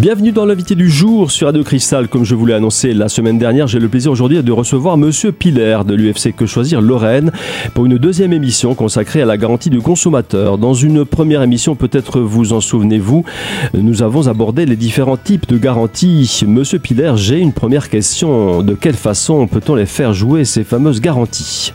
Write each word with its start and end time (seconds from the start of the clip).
Bienvenue 0.00 0.32
dans 0.32 0.46
l'invité 0.46 0.74
du 0.74 0.88
jour 0.88 1.30
sur 1.30 1.46
Radio 1.46 1.62
Cristal. 1.62 2.08
Comme 2.08 2.24
je 2.24 2.34
vous 2.34 2.46
l'ai 2.46 2.54
annoncé 2.54 2.94
la 2.94 3.10
semaine 3.10 3.38
dernière, 3.38 3.66
j'ai 3.66 3.78
le 3.78 3.90
plaisir 3.90 4.10
aujourd'hui 4.10 4.42
de 4.42 4.50
recevoir 4.50 4.96
Monsieur 4.96 5.30
Piller 5.30 5.80
de 5.84 5.92
l'UFC 5.92 6.34
Que 6.34 6.46
Choisir 6.46 6.80
Lorraine 6.80 7.30
pour 7.74 7.84
une 7.84 7.98
deuxième 7.98 8.32
émission 8.32 8.74
consacrée 8.74 9.20
à 9.20 9.26
la 9.26 9.36
garantie 9.36 9.68
du 9.68 9.82
consommateur. 9.82 10.56
Dans 10.56 10.72
une 10.72 11.04
première 11.04 11.42
émission, 11.42 11.74
peut-être 11.74 12.18
vous 12.18 12.54
en 12.54 12.62
souvenez-vous, 12.62 13.26
nous 13.74 14.02
avons 14.02 14.26
abordé 14.26 14.64
les 14.64 14.76
différents 14.76 15.18
types 15.18 15.46
de 15.46 15.58
garanties. 15.58 16.44
Monsieur 16.46 16.78
Piller, 16.78 17.12
j'ai 17.16 17.38
une 17.38 17.52
première 17.52 17.90
question. 17.90 18.62
De 18.62 18.72
quelle 18.72 18.96
façon 18.96 19.46
peut-on 19.48 19.74
les 19.74 19.84
faire 19.84 20.14
jouer 20.14 20.46
ces 20.46 20.64
fameuses 20.64 21.02
garanties? 21.02 21.74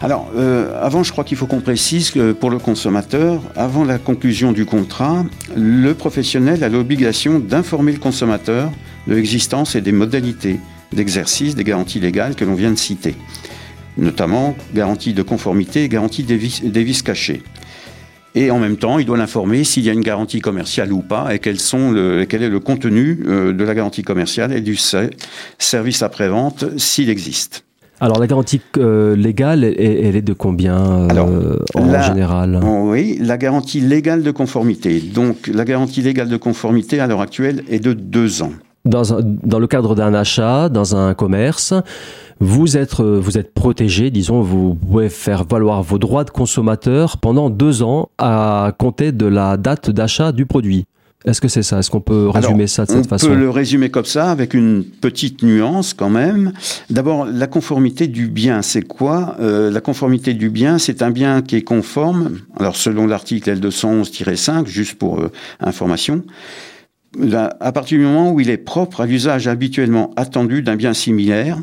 Alors, 0.00 0.30
euh, 0.36 0.76
avant, 0.82 1.02
je 1.02 1.12
crois 1.12 1.24
qu'il 1.24 1.36
faut 1.36 1.46
qu'on 1.46 1.60
précise 1.60 2.10
que 2.10 2.32
pour 2.32 2.50
le 2.50 2.58
consommateur, 2.58 3.40
avant 3.56 3.84
la 3.84 3.98
conclusion 3.98 4.52
du 4.52 4.66
contrat, 4.66 5.24
le 5.56 5.94
professionnel 5.94 6.64
a 6.64 6.68
l'obligation 6.68 7.38
d'informer 7.38 7.92
le 7.92 7.98
consommateur 7.98 8.70
de 9.06 9.14
l'existence 9.14 9.74
et 9.74 9.80
des 9.80 9.92
modalités 9.92 10.58
d'exercice 10.92 11.54
des 11.54 11.64
garanties 11.64 12.00
légales 12.00 12.34
que 12.34 12.44
l'on 12.44 12.54
vient 12.54 12.70
de 12.70 12.78
citer, 12.78 13.14
notamment 13.96 14.56
garantie 14.74 15.14
de 15.14 15.22
conformité 15.22 15.84
et 15.84 15.88
garantie 15.88 16.24
des 16.24 16.36
vices, 16.36 17.02
cachés. 17.02 17.42
Et 18.34 18.50
en 18.50 18.58
même 18.58 18.78
temps, 18.78 18.98
il 18.98 19.04
doit 19.04 19.18
l'informer 19.18 19.62
s'il 19.62 19.84
y 19.84 19.90
a 19.90 19.92
une 19.92 20.00
garantie 20.00 20.40
commerciale 20.40 20.92
ou 20.92 21.02
pas 21.02 21.34
et 21.34 21.38
quel, 21.38 21.56
est 21.56 22.48
le 22.48 22.60
contenu 22.60 23.22
euh, 23.26 23.52
de 23.52 23.64
la 23.64 23.74
garantie 23.74 24.02
commerciale 24.02 24.52
et 24.52 24.62
du 24.62 24.76
service 25.58 26.02
après-vente 26.02 26.78
s'il 26.78 27.08
existe. 27.08 27.64
Alors 28.02 28.18
la 28.18 28.26
garantie 28.26 28.60
euh, 28.78 29.14
légale, 29.14 29.62
elle, 29.62 30.16
est 30.16 30.22
de 30.22 30.32
combien 30.32 31.06
euh, 31.14 31.56
en 31.76 32.02
général? 32.02 32.58
Oui, 32.64 33.16
la 33.20 33.38
garantie 33.38 33.78
légale 33.78 34.24
de 34.24 34.32
conformité. 34.32 34.98
Donc 34.98 35.46
la 35.46 35.64
garantie 35.64 36.02
légale 36.02 36.28
de 36.28 36.36
conformité 36.36 36.98
à 36.98 37.06
l'heure 37.06 37.20
actuelle 37.20 37.62
est 37.70 37.78
de 37.78 37.92
deux 37.92 38.42
ans. 38.42 38.50
Dans, 38.84 39.04
dans 39.22 39.60
le 39.60 39.68
cadre 39.68 39.94
d'un 39.94 40.14
achat, 40.14 40.68
dans 40.68 40.96
un 40.96 41.14
commerce, 41.14 41.74
vous 42.40 42.76
êtes, 42.76 42.98
euh, 42.98 43.20
vous 43.22 43.38
êtes 43.38 43.54
protégé, 43.54 44.10
disons, 44.10 44.42
vous 44.42 44.74
pouvez 44.74 45.08
faire 45.08 45.44
valoir 45.44 45.84
vos 45.84 46.00
droits 46.00 46.24
de 46.24 46.30
consommateur 46.30 47.18
pendant 47.18 47.50
deux 47.50 47.84
ans 47.84 48.08
à 48.18 48.72
compter 48.76 49.12
de 49.12 49.26
la 49.26 49.56
date 49.56 49.90
d'achat 49.90 50.32
du 50.32 50.44
produit. 50.44 50.86
Est-ce 51.24 51.40
que 51.40 51.48
c'est 51.48 51.62
ça? 51.62 51.78
Est-ce 51.78 51.90
qu'on 51.90 52.00
peut 52.00 52.28
résumer 52.28 52.66
ça 52.66 52.84
de 52.84 52.90
cette 52.90 53.06
façon? 53.06 53.26
On 53.26 53.30
peut 53.30 53.36
le 53.36 53.50
résumer 53.50 53.90
comme 53.90 54.04
ça, 54.04 54.30
avec 54.30 54.54
une 54.54 54.84
petite 54.84 55.42
nuance 55.42 55.94
quand 55.94 56.10
même. 56.10 56.52
D'abord, 56.90 57.26
la 57.26 57.46
conformité 57.46 58.08
du 58.08 58.26
bien, 58.28 58.62
c'est 58.62 58.82
quoi? 58.82 59.36
Euh, 59.40 59.70
La 59.70 59.80
conformité 59.80 60.34
du 60.34 60.50
bien, 60.50 60.78
c'est 60.78 61.02
un 61.02 61.10
bien 61.10 61.42
qui 61.42 61.56
est 61.56 61.62
conforme. 61.62 62.38
Alors, 62.58 62.76
selon 62.76 63.06
l'article 63.06 63.54
L211-5, 63.56 64.66
juste 64.66 64.94
pour 64.96 65.20
euh, 65.20 65.30
information, 65.60 66.22
à 67.60 67.72
partir 67.72 67.98
du 67.98 68.04
moment 68.04 68.32
où 68.32 68.40
il 68.40 68.50
est 68.50 68.56
propre 68.56 69.02
à 69.02 69.06
l'usage 69.06 69.46
habituellement 69.46 70.12
attendu 70.16 70.62
d'un 70.62 70.76
bien 70.76 70.94
similaire, 70.94 71.58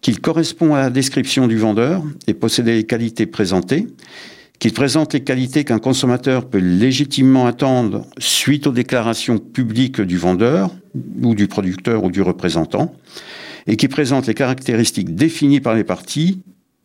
qu'il 0.00 0.20
correspond 0.20 0.74
à 0.74 0.80
la 0.80 0.90
description 0.90 1.46
du 1.46 1.56
vendeur 1.56 2.02
et 2.26 2.34
possède 2.34 2.66
les 2.66 2.84
qualités 2.84 3.26
présentées, 3.26 3.86
qu'il 4.58 4.72
présente 4.72 5.14
les 5.14 5.22
qualités 5.22 5.64
qu'un 5.64 5.78
consommateur 5.78 6.46
peut 6.46 6.58
légitimement 6.58 7.46
attendre 7.46 8.06
suite 8.18 8.66
aux 8.66 8.72
déclarations 8.72 9.38
publiques 9.38 10.00
du 10.00 10.18
vendeur 10.18 10.70
ou 11.22 11.34
du 11.34 11.46
producteur 11.46 12.02
ou 12.04 12.10
du 12.10 12.22
représentant, 12.22 12.94
et 13.66 13.76
qui 13.76 13.88
présente 13.88 14.26
les 14.26 14.34
caractéristiques 14.34 15.14
définies 15.14 15.60
par 15.60 15.74
les 15.74 15.84
parties 15.84 16.40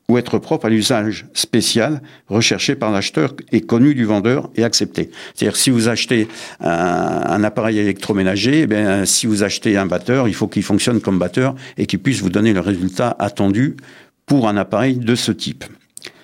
ou 0.09 0.17
être 0.17 0.37
propre 0.37 0.65
à 0.65 0.69
l'usage 0.69 1.25
spécial 1.33 2.01
recherché 2.27 2.75
par 2.75 2.91
l'acheteur 2.91 3.33
et 3.51 3.61
connu 3.61 3.95
du 3.95 4.03
vendeur 4.03 4.49
et 4.55 4.63
accepté. 4.63 5.09
C'est-à-dire 5.33 5.55
si 5.55 5.69
vous 5.69 5.87
achetez 5.87 6.27
un, 6.59 7.43
appareil 7.43 7.79
électroménager, 7.79 8.67
eh 8.69 9.05
si 9.05 9.27
vous 9.27 9.43
achetez 9.43 9.77
un 9.77 9.85
batteur, 9.85 10.27
il 10.27 10.35
faut 10.35 10.47
qu'il 10.47 10.63
fonctionne 10.63 10.99
comme 10.99 11.19
batteur 11.19 11.55
et 11.77 11.85
qu'il 11.85 11.99
puisse 11.99 12.21
vous 12.21 12.29
donner 12.29 12.53
le 12.53 12.59
résultat 12.59 13.15
attendu 13.17 13.77
pour 14.25 14.49
un 14.49 14.57
appareil 14.57 14.97
de 14.97 15.15
ce 15.15 15.31
type. 15.31 15.63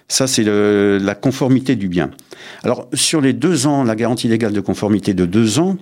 Ça, 0.09 0.27
c'est 0.27 0.43
la 0.43 1.15
conformité 1.15 1.75
du 1.75 1.87
bien. 1.87 2.11
Alors, 2.63 2.89
sur 2.93 3.21
les 3.21 3.33
deux 3.33 3.67
ans, 3.67 3.83
la 3.83 3.95
garantie 3.95 4.27
légale 4.27 4.53
de 4.53 4.59
conformité 4.59 5.13
de 5.13 5.25
deux 5.25 5.59
ans, 5.59 5.77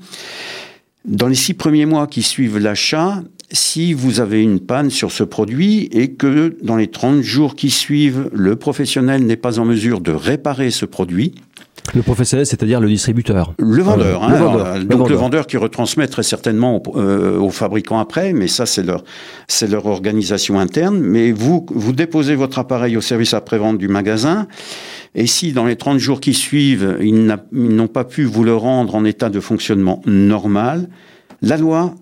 dans 1.05 1.27
les 1.27 1.35
six 1.35 1.53
premiers 1.53 1.85
mois 1.85 2.07
qui 2.07 2.21
suivent 2.21 2.57
l'achat, 2.57 3.23
si 3.51 3.93
vous 3.93 4.19
avez 4.19 4.43
une 4.43 4.59
panne 4.59 4.89
sur 4.89 5.11
ce 5.11 5.23
produit 5.23 5.87
et 5.93 6.11
que 6.11 6.57
dans 6.61 6.75
les 6.75 6.87
30 6.87 7.21
jours 7.21 7.55
qui 7.55 7.69
suivent, 7.69 8.29
le 8.33 8.57
professionnel 8.57 9.25
n'est 9.25 9.37
pas 9.37 9.59
en 9.59 9.65
mesure 9.65 10.01
de 10.01 10.11
réparer 10.11 10.69
ce 10.69 10.85
produit, 10.85 11.33
le 11.97 12.03
professionnel, 12.03 12.45
c'est-à-dire 12.45 12.79
le 12.79 12.87
distributeur. 12.87 13.53
Le 13.59 13.81
vendeur. 13.81 14.23
Hein, 14.23 14.29
le 14.31 14.37
vendeur. 14.37 14.85
donc 14.85 15.09
le 15.09 15.15
vendeur 15.15 15.47
qui 15.47 15.57
retransmet 15.57 16.07
très 16.07 16.23
certainement 16.23 16.81
euh, 16.95 17.37
aux 17.37 17.49
fabricants 17.49 17.99
après, 17.99 18.31
mais 18.33 18.47
ça 18.47 18.65
c'est 18.65 18.83
leur 18.83 19.03
c'est 19.47 19.67
leur 19.67 19.85
organisation 19.85 20.59
interne. 20.59 20.99
Mais 20.99 21.31
vous 21.31 21.65
vous 21.69 21.91
déposez 21.91 22.35
votre 22.35 22.59
appareil 22.59 22.95
au 22.95 23.01
service 23.01 23.33
après-vente 23.33 23.77
du 23.77 23.87
magasin. 23.87 24.47
Et 25.15 25.27
si 25.27 25.51
dans 25.51 25.65
les 25.65 25.75
30 25.75 25.97
jours 25.97 26.21
qui 26.21 26.33
suivent, 26.33 26.97
ils 27.01 27.35
n'ont 27.51 27.87
pas 27.87 28.03
pu 28.03 28.23
vous 28.23 28.43
le 28.43 28.55
rendre 28.55 28.95
en 28.95 29.03
état 29.03 29.29
de 29.29 29.39
fonctionnement 29.39 30.01
normal, 30.05 30.89
la 31.41 31.57
loi, 31.57 31.95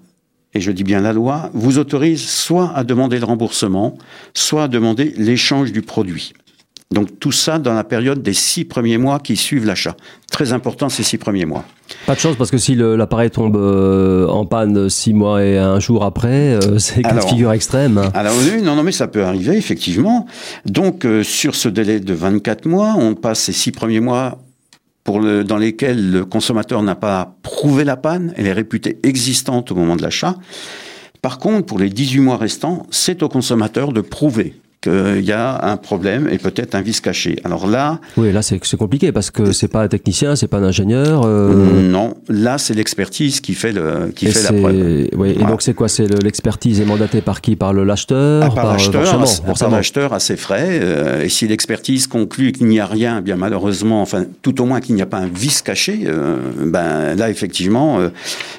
et 0.53 0.59
je 0.59 0.71
dis 0.71 0.83
bien 0.83 0.99
la 0.99 1.13
loi, 1.13 1.49
vous 1.53 1.79
autorise 1.79 2.27
soit 2.27 2.71
à 2.75 2.83
demander 2.83 3.19
le 3.19 3.25
remboursement, 3.25 3.97
soit 4.33 4.63
à 4.63 4.67
demander 4.67 5.13
l'échange 5.17 5.71
du 5.71 5.81
produit. 5.81 6.33
Donc 6.91 7.19
tout 7.19 7.31
ça 7.31 7.57
dans 7.57 7.73
la 7.73 7.83
période 7.83 8.21
des 8.21 8.33
six 8.33 8.63
premiers 8.63 8.97
mois 8.97 9.19
qui 9.19 9.35
suivent 9.35 9.65
l'achat. 9.65 9.95
Très 10.31 10.53
important 10.53 10.87
ces 10.87 11.03
six 11.03 11.17
premiers 11.17 11.45
mois. 11.45 11.65
Pas 12.05 12.13
de 12.13 12.19
chance 12.19 12.35
parce 12.35 12.51
que 12.51 12.57
si 12.57 12.75
l'appareil 12.75 13.31
tombe 13.31 13.55
euh, 13.55 14.27
en 14.27 14.45
panne 14.45 14.89
six 14.89 15.13
mois 15.13 15.43
et 15.43 15.57
un 15.57 15.79
jour 15.79 16.03
après, 16.03 16.53
euh, 16.53 16.77
c'est 16.77 17.01
une 17.01 17.21
figure 17.21 17.51
extrême. 17.51 18.01
Alors 18.13 18.33
oui, 18.37 18.61
non, 18.61 18.75
non, 18.75 18.83
mais 18.83 18.91
ça 18.91 19.07
peut 19.07 19.23
arriver 19.23 19.57
effectivement. 19.57 20.27
Donc 20.65 21.05
euh, 21.05 21.23
sur 21.23 21.55
ce 21.55 21.69
délai 21.69 21.99
de 21.99 22.13
24 22.13 22.67
mois, 22.67 22.95
on 22.97 23.15
passe 23.15 23.39
ces 23.39 23.53
six 23.53 23.71
premiers 23.71 23.99
mois 23.99 24.37
pour 25.03 25.19
le, 25.19 25.43
dans 25.43 25.57
lesquels 25.57 26.11
le 26.11 26.25
consommateur 26.25 26.83
n'a 26.83 26.95
pas 26.95 27.35
prouvé 27.41 27.83
la 27.83 27.97
panne, 27.97 28.33
elle 28.37 28.47
est 28.47 28.53
réputée 28.53 28.99
existante 29.03 29.71
au 29.71 29.75
moment 29.75 29.95
de 29.95 30.01
l'achat. 30.01 30.35
Par 31.21 31.39
contre, 31.39 31.65
pour 31.65 31.79
les 31.79 31.89
18 31.89 32.19
mois 32.19 32.37
restants, 32.37 32.85
c'est 32.91 33.23
au 33.23 33.29
consommateur 33.29 33.91
de 33.91 34.01
prouver 34.01 34.55
qu'il 34.85 35.25
y 35.25 35.31
a 35.31 35.65
un 35.65 35.77
problème 35.77 36.27
et 36.31 36.37
peut-être 36.37 36.75
un 36.75 36.81
vice 36.81 37.01
caché. 37.01 37.37
Alors 37.43 37.67
là, 37.67 37.99
oui, 38.17 38.31
là 38.31 38.41
c'est 38.41 38.59
compliqué 38.77 39.11
parce 39.11 39.31
que 39.31 39.51
c'est 39.51 39.67
pas 39.67 39.81
un 39.81 39.87
technicien, 39.87 40.35
c'est 40.35 40.47
pas 40.47 40.57
un 40.57 40.63
ingénieur. 40.63 41.23
Euh, 41.25 41.81
non, 41.81 42.15
là 42.29 42.57
c'est 42.57 42.73
l'expertise 42.73 43.41
qui 43.41 43.53
fait 43.53 43.71
le 43.71 44.11
qui 44.15 44.27
fait 44.27 44.43
la 44.43 44.59
preuve. 44.59 45.07
Oui, 45.15 45.35
et 45.39 45.43
donc 45.43 45.61
c'est 45.61 45.73
quoi? 45.73 45.87
C'est 45.87 46.07
l'expertise 46.23 46.81
est 46.81 46.85
mandatée 46.85 47.21
par 47.21 47.41
qui? 47.41 47.55
Par 47.55 47.73
l'acheteur 47.73 48.43
ah, 48.43 48.49
Par 48.49 48.73
l'acheteur, 48.73 49.25
par 49.59 49.69
l'acheteur 49.69 50.13
à 50.13 50.19
ses 50.19 50.37
frais. 50.37 50.79
Euh, 50.81 51.23
et 51.23 51.29
si 51.29 51.47
l'expertise 51.47 52.07
conclut 52.07 52.51
qu'il 52.51 52.67
n'y 52.67 52.79
a 52.79 52.85
rien, 52.85 53.17
eh 53.19 53.21
bien 53.21 53.35
malheureusement, 53.35 54.01
enfin 54.01 54.25
tout 54.41 54.61
au 54.61 54.65
moins 54.65 54.81
qu'il 54.81 54.95
n'y 54.95 55.01
a 55.01 55.07
pas 55.07 55.17
un 55.17 55.27
vice 55.27 55.61
caché, 55.61 56.01
euh, 56.05 56.37
ben 56.65 57.15
là 57.15 57.29
effectivement, 57.29 57.99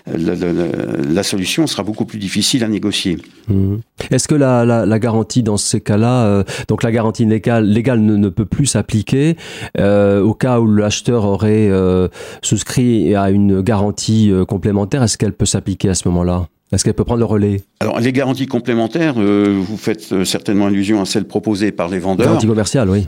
la 0.07 1.23
solution 1.23 1.67
sera 1.67 1.83
beaucoup 1.83 2.05
plus 2.05 2.19
difficile 2.19 2.65
à 2.65 2.69
négocier. 2.69 3.19
Mmh. 3.49 3.77
Est-ce 4.11 4.29
que 4.29 4.35
la, 4.35 4.65
la 4.65 4.99
garantie 4.99 5.43
dans 5.43 5.57
ces 5.57 5.81
cas-là 5.81 6.16
euh, 6.25 6.43
donc 6.69 6.83
la 6.83 6.93
garantie 6.93 7.25
légale, 7.25 7.67
ne, 8.01 8.29
peut 8.29 8.45
plus 8.45 8.67
s'appliquer 8.67 9.37
euh, 9.79 10.23
au 10.23 10.35
cas 10.35 10.61
où 10.61 10.67
l'acheteur 10.67 11.25
aurait 11.25 11.69
euh, 11.71 12.09
souscrit 12.43 13.15
à 13.15 13.31
une 13.31 13.61
garantie 13.61 14.33
complémentaire. 14.49 15.03
Est-ce 15.03 15.19
qu'elle 15.19 15.33
peut 15.33 15.47
s'appliquer 15.47 15.89
à 15.91 15.95
ce 15.95 16.09
moment-là? 16.09 16.49
Est-ce 16.73 16.85
qu'elle 16.85 16.95
peut 16.95 17.05
prendre 17.05 17.21
le 17.21 17.27
relais? 17.27 17.63
Alors, 17.81 18.01
les 18.01 18.13
garanties 18.13 18.47
complémentaires, 18.47 19.15
vous 19.15 19.77
faites 19.77 20.25
certainement 20.25 20.67
allusion 20.67 21.01
à 21.01 21.05
celles 21.05 21.27
proposées 21.27 21.71
par 21.71 21.89
les 21.89 22.01
vendeurs. 22.01 22.27
Garantie 22.27 22.47
commerciale, 22.47 22.91
oui. 22.91 23.07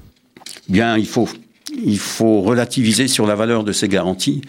Bien, 0.69 0.97
il 0.97 1.07
faut 1.07 1.29
il 1.85 1.99
faut 1.99 2.41
relativiser 2.41 3.09
sur 3.09 3.27
la 3.27 3.35
valeur 3.35 3.65
de 3.65 3.73
ces 3.73 3.89
garanties. 3.89 4.43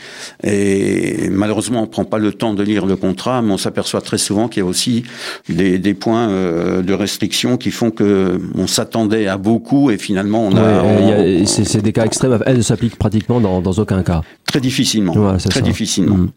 Et 0.43 1.29
malheureusement, 1.29 1.79
on 1.79 1.83
ne 1.83 1.87
prend 1.87 2.05
pas 2.05 2.17
le 2.17 2.33
temps 2.33 2.53
de 2.53 2.63
lire 2.63 2.85
le 2.85 2.95
contrat, 2.95 3.41
mais 3.41 3.53
on 3.53 3.57
s'aperçoit 3.57 4.01
très 4.01 4.17
souvent 4.17 4.47
qu'il 4.47 4.63
y 4.63 4.65
a 4.65 4.69
aussi 4.69 5.03
des, 5.47 5.93
points 5.93 6.29
euh, 6.29 6.81
de 6.81 6.93
restriction 6.93 7.57
qui 7.57 7.71
font 7.71 7.91
que 7.91 8.39
on 8.55 8.67
s'attendait 8.67 9.27
à 9.27 9.37
beaucoup 9.37 9.91
et 9.91 9.97
finalement 9.97 10.47
on 10.47 10.55
a. 10.55 11.45
c'est 11.45 11.81
des 11.81 11.93
cas 11.93 12.05
extrêmes. 12.05 12.37
Elles 12.45 12.57
ne 12.57 12.61
s'appliquent 12.61 12.97
pratiquement 12.97 13.39
dans, 13.39 13.71
aucun 13.71 14.03
cas. 14.03 14.21
Très 14.45 14.61
difficilement. 14.61 15.13
très 15.37 15.61
difficilement. 15.61 16.15
Mm. 16.15 16.31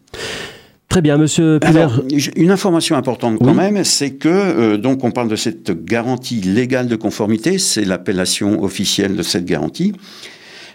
Très 0.92 1.00
bien, 1.00 1.16
Monsieur 1.16 1.58
Piller. 1.58 1.86
une 2.36 2.50
information 2.50 2.96
importante 2.96 3.38
quand 3.42 3.54
même, 3.54 3.82
c'est 3.82 4.10
que 4.10 4.28
euh, 4.28 4.76
donc 4.76 5.04
on 5.04 5.10
parle 5.10 5.28
de 5.28 5.36
cette 5.36 5.86
garantie 5.86 6.42
légale 6.42 6.86
de 6.86 6.96
conformité, 6.96 7.56
c'est 7.56 7.86
l'appellation 7.86 8.62
officielle 8.62 9.16
de 9.16 9.22
cette 9.22 9.46
garantie 9.46 9.94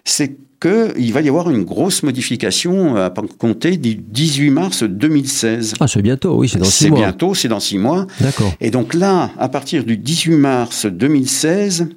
c'est 0.09 0.38
qu'il 0.59 1.13
va 1.13 1.21
y 1.21 1.30
avoir 1.30 1.50
une 1.51 1.63
grosse 1.63 2.01
modification 2.01 2.95
à 2.95 3.12
compter 3.38 3.77
du 3.77 3.95
18 3.95 4.50
mars 4.50 4.83
2016. 4.83 5.75
Ah, 5.80 5.88
c'est 5.88 6.01
bientôt, 6.01 6.36
oui, 6.36 6.50
c'est 6.50 6.57
dans 6.57 6.65
six 6.65 6.89
mois. 6.89 6.98
C'est 6.98 7.04
bientôt, 7.04 7.36
c'est 7.36 7.48
dans 7.48 7.59
six 7.59 7.77
mois. 7.77 8.07
D'accord. 8.19 8.51
Et 8.59 8.71
donc 8.71 8.94
là, 8.94 9.30
à 9.38 9.50
partir 9.50 9.83
du 9.83 9.98
18 9.98 10.36
mars 10.36 10.86
2016, 10.88 11.89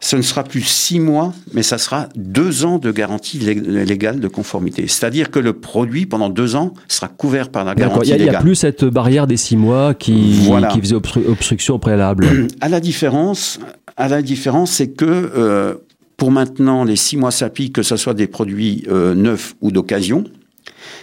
ce 0.00 0.14
ne 0.14 0.22
sera 0.22 0.44
plus 0.44 0.62
six 0.62 1.00
mois, 1.00 1.32
mais 1.54 1.64
ça 1.64 1.76
sera 1.76 2.08
deux 2.14 2.64
ans 2.64 2.78
de 2.78 2.92
garantie 2.92 3.38
légale 3.38 4.20
de 4.20 4.28
conformité. 4.28 4.86
C'est-à-dire 4.86 5.32
que 5.32 5.40
le 5.40 5.54
produit, 5.54 6.06
pendant 6.06 6.28
deux 6.28 6.54
ans, 6.54 6.72
sera 6.86 7.08
couvert 7.08 7.48
par 7.48 7.64
la 7.64 7.74
garantie 7.74 8.12
légale. 8.12 8.26
Il 8.26 8.30
n'y 8.30 8.36
a 8.36 8.40
plus 8.40 8.54
cette 8.54 8.84
barrière 8.84 9.26
des 9.26 9.36
six 9.36 9.56
mois 9.56 9.94
qui, 9.94 10.48
qui 10.72 10.80
faisait 10.80 10.94
obstruction 10.94 11.74
au 11.74 11.78
préalable. 11.78 12.46
À 12.60 12.68
la 12.68 12.78
différence, 12.78 13.58
à 13.96 14.06
la 14.06 14.22
différence, 14.22 14.70
c'est 14.70 14.92
que 14.92 15.04
euh, 15.04 15.74
pour 16.18 16.32
maintenant, 16.32 16.82
les 16.84 16.96
six 16.96 17.16
mois 17.16 17.30
s'appliquent, 17.30 17.76
que 17.76 17.82
ce 17.82 17.96
soit 17.96 18.12
des 18.12 18.26
produits 18.26 18.84
euh, 18.88 19.14
neufs 19.14 19.54
ou 19.60 19.70
d'occasion, 19.70 20.24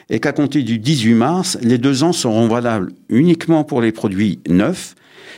et 0.09 0.19
qu'à 0.19 0.33
compter 0.33 0.61
du 0.61 0.77
18 0.77 1.13
mars, 1.15 1.57
les 1.61 1.77
deux 1.77 2.03
ans 2.03 2.11
seront 2.11 2.47
valables 2.49 2.91
uniquement 3.07 3.63
pour 3.63 3.81
les 3.81 3.93
produits 3.93 4.39
neufs 4.47 4.93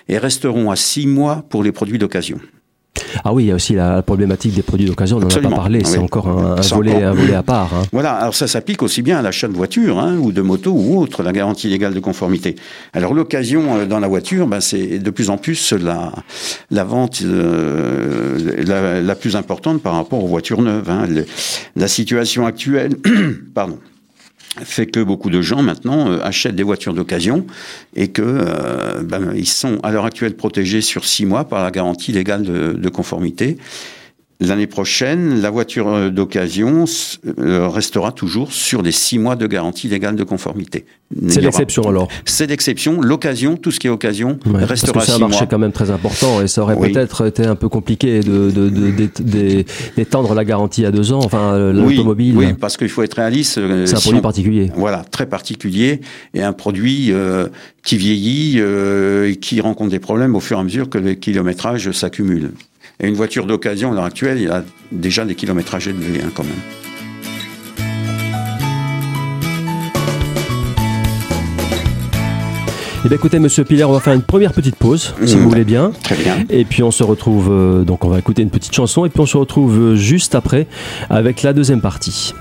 et 0.10 0.18
resteront 0.18 0.72
à 0.72 0.76
six 0.76 1.06
mois 1.06 1.46
pour 1.50 1.64
les 1.64 1.72
produits 1.72 2.00
d'occasion. 2.00 2.40
Ah 3.24 3.34
oui, 3.34 3.46
il 3.46 3.48
y 3.48 3.52
a 3.52 3.56
aussi 3.56 3.74
la 3.74 4.02
problématique 4.02 4.54
des 4.54 4.62
produits 4.62 4.88
d'occasion, 4.88 5.18
on 5.18 5.20
n'en 5.22 5.28
a 5.28 5.40
pas 5.40 5.50
parlé, 5.50 5.84
c'est 5.84 5.98
encore 5.98 6.28
un, 6.28 6.56
volet, 6.62 7.04
à 7.34 7.44
part. 7.44 7.74
Hein. 7.74 7.84
Voilà, 7.92 8.14
alors 8.14 8.36
ça 8.36 8.48
s'applique 8.48 8.84
aussi 8.84 9.02
bien 9.02 9.18
à 9.18 9.22
l'achat 9.22 9.48
de 9.48 9.54
voiture 9.54 10.00
hein, 10.00 10.18
ou 10.18 10.32
de 10.32 10.42
moto 10.42 10.72
ou 10.72 11.00
autre, 11.00 11.24
la 11.24 11.32
garantie 11.32 11.68
légale 11.68 11.94
de 11.94 12.00
conformité. 12.00 12.56
Alors 12.94 13.14
l'occasion 13.14 13.78
euh, 13.78 13.86
dans 13.86 14.00
la 14.00 14.08
voiture, 14.08 14.48
ben, 14.48 14.60
c'est 14.60 15.00
de 15.00 15.10
plus 15.10 15.30
en 15.30 15.38
plus 15.38 15.74
la, 15.74 16.12
la 16.72 16.84
vente 16.84 17.22
euh, 17.24 19.02
la, 19.04 19.16
plus 19.16 19.36
importante 19.36 19.82
par 19.82 19.94
rapport 19.94 20.24
aux 20.24 20.28
voitures 20.28 20.62
neuves. 20.62 20.90
Hein. 20.90 21.08
la 21.76 21.88
situation 21.88 22.46
actuelle, 22.46 22.96
pardon, 23.54 23.80
fait 24.64 24.88
que 24.88 25.00
beaucoup 25.00 25.30
de 25.30 25.42
gens 25.42 25.62
maintenant 25.62 26.12
euh, 26.12 26.20
achètent 26.24 26.56
des 26.56 26.64
voitures 26.64 26.94
d'occasion 26.94 27.46
et 27.96 28.10
que 28.10 28.22
euh, 28.24 29.04
ben, 29.04 29.32
ils 29.36 29.48
sont 29.48 29.80
à 29.84 29.92
l'heure 29.92 30.06
actuelle 30.06 30.36
protégés 30.36 30.82
sur 30.82 31.06
six 31.06 31.26
mois 31.26 31.46
par 31.46 31.64
la 31.64 31.72
garantie 31.72 32.12
légale 32.12 32.44
de, 32.44 32.74
de 32.74 32.90
conformité 32.90 33.58
L'année 34.40 34.68
prochaine, 34.68 35.42
la 35.42 35.50
voiture 35.50 35.88
euh, 35.88 36.10
d'occasion 36.12 36.86
euh, 37.40 37.68
restera 37.68 38.12
toujours 38.12 38.54
sur 38.54 38.84
les 38.84 38.92
six 38.92 39.18
mois 39.18 39.36
de 39.36 39.48
garantie 39.48 39.88
légale 39.88 40.16
de 40.16 40.24
conformité. 40.24 40.86
C'est 41.28 41.42
l'exception 41.42 41.82
alors 41.90 42.08
C'est 42.24 42.46
l'exception. 42.46 43.02
L'occasion, 43.02 43.58
tout 43.58 43.72
ce 43.72 43.80
qui 43.80 43.88
est 43.88 43.90
occasion, 43.90 44.38
restera 44.46 44.94
parce 44.94 45.08
que 45.08 45.12
c'est 45.12 45.18
un 45.18 45.28
marché 45.28 45.48
quand 45.50 45.58
même 45.58 45.72
très 45.72 45.90
important 45.90 46.44
et 46.44 46.48
ça 46.48 46.62
aurait 46.62 46.76
peut-être 46.76 47.26
été 47.26 47.46
un 47.46 47.56
peu 47.56 47.68
compliqué 47.68 48.20
d'étendre 48.20 50.30
de, 50.30 50.36
la 50.36 50.46
garantie 50.46 50.86
à 50.86 50.92
deux 50.92 51.14
ans, 51.14 51.22
enfin 51.24 51.54
euh, 51.54 51.74
l'automobile. 51.74 52.38
Oui, 52.38 52.54
parce 52.54 52.78
qu'il 52.78 52.90
faut 52.90 53.02
être 53.02 53.16
réaliste. 53.16 53.60
C'est 53.86 53.96
un 53.96 54.00
produit 54.00 54.22
particulier. 54.22 54.72
Voilà, 54.76 55.04
très 55.10 55.26
particulier 55.26 56.02
et 56.36 56.44
un 56.44 56.54
produit 56.54 57.12
qui 57.84 57.98
vieillit 57.98 58.60
et 58.60 59.36
qui 59.38 59.62
rencontre 59.62 59.90
des 59.90 60.00
problèmes 60.00 60.36
au 60.36 60.42
fur 60.42 60.58
et 60.58 60.62
à 60.62 60.64
mesure 60.64 60.92
que 60.92 61.00
le 61.00 61.16
kilométrage 61.16 61.90
s'accumule. 61.90 62.52
Et 63.00 63.08
une 63.08 63.14
voiture 63.14 63.46
d'occasion, 63.46 63.92
à 63.92 63.96
l'heure 63.96 64.06
actuelle, 64.06 64.40
il 64.40 64.50
a 64.50 64.64
déjà 64.92 65.24
des 65.24 65.36
kilométrages 65.36 65.88
élevés 65.88 66.20
hein, 66.24 66.32
quand 66.34 66.44
même. 66.44 66.54
Eh 73.06 73.08
bien, 73.08 73.16
écoutez, 73.16 73.38
Monsieur 73.38 73.64
Piller, 73.64 73.84
on 73.84 73.94
va 73.94 74.00
faire 74.00 74.14
une 74.14 74.24
première 74.24 74.52
petite 74.52 74.76
pause, 74.76 75.14
si 75.24 75.36
mmh. 75.36 75.40
vous 75.40 75.50
voulez 75.50 75.64
bien. 75.64 75.92
Très 76.02 76.16
bien. 76.16 76.44
Et 76.50 76.66
puis 76.66 76.82
on 76.82 76.90
se 76.90 77.04
retrouve, 77.04 77.50
euh, 77.52 77.84
donc 77.84 78.04
on 78.04 78.10
va 78.10 78.18
écouter 78.18 78.42
une 78.42 78.50
petite 78.50 78.74
chanson, 78.74 79.06
et 79.06 79.10
puis 79.10 79.22
on 79.22 79.28
se 79.28 79.38
retrouve 79.38 79.80
euh, 79.80 79.96
juste 79.96 80.34
après 80.34 80.66
avec 81.12 81.44
la 81.44 81.54
deuxième 81.54 81.82
partie. 81.82 82.34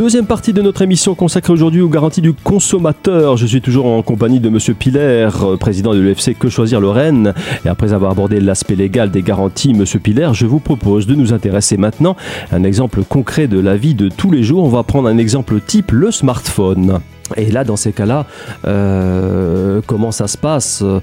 Deuxième 0.00 0.24
partie 0.24 0.54
de 0.54 0.62
notre 0.62 0.80
émission 0.80 1.14
consacrée 1.14 1.52
aujourd'hui 1.52 1.82
aux 1.82 1.90
garanties 1.90 2.22
du 2.22 2.32
consommateur. 2.32 3.36
Je 3.36 3.44
suis 3.44 3.60
toujours 3.60 3.84
en 3.84 4.00
compagnie 4.00 4.40
de 4.40 4.48
Monsieur 4.48 4.72
Piller, 4.72 5.28
euh, 5.42 5.58
président 5.58 5.92
de 5.92 6.00
l'UFC 6.00 6.32
Que 6.38 6.48
Choisir 6.48 6.80
Lorraine. 6.80 7.34
Et 7.66 7.68
après 7.68 7.92
avoir 7.92 8.12
abordé 8.12 8.40
l'aspect 8.40 8.76
légal 8.76 9.10
des 9.10 9.20
garanties, 9.20 9.74
Monsieur 9.74 9.98
Piller, 9.98 10.30
je 10.32 10.46
vous 10.46 10.58
propose 10.58 11.06
de 11.06 11.14
nous 11.14 11.34
intéresser 11.34 11.76
maintenant 11.76 12.16
à 12.50 12.56
un 12.56 12.64
exemple 12.64 13.02
concret 13.04 13.46
de 13.46 13.60
la 13.60 13.76
vie 13.76 13.92
de 13.94 14.08
tous 14.08 14.30
les 14.30 14.42
jours. 14.42 14.64
On 14.64 14.70
va 14.70 14.84
prendre 14.84 15.06
un 15.06 15.18
exemple 15.18 15.60
type, 15.60 15.92
le 15.92 16.10
smartphone. 16.10 17.00
Et 17.36 17.50
là, 17.50 17.64
dans 17.64 17.76
ces 17.76 17.92
cas-là, 17.92 18.26
euh, 18.66 19.80
comment 19.86 20.12
ça 20.12 20.26
se 20.26 20.38
passe? 20.38 20.82
Euh, 20.82 21.00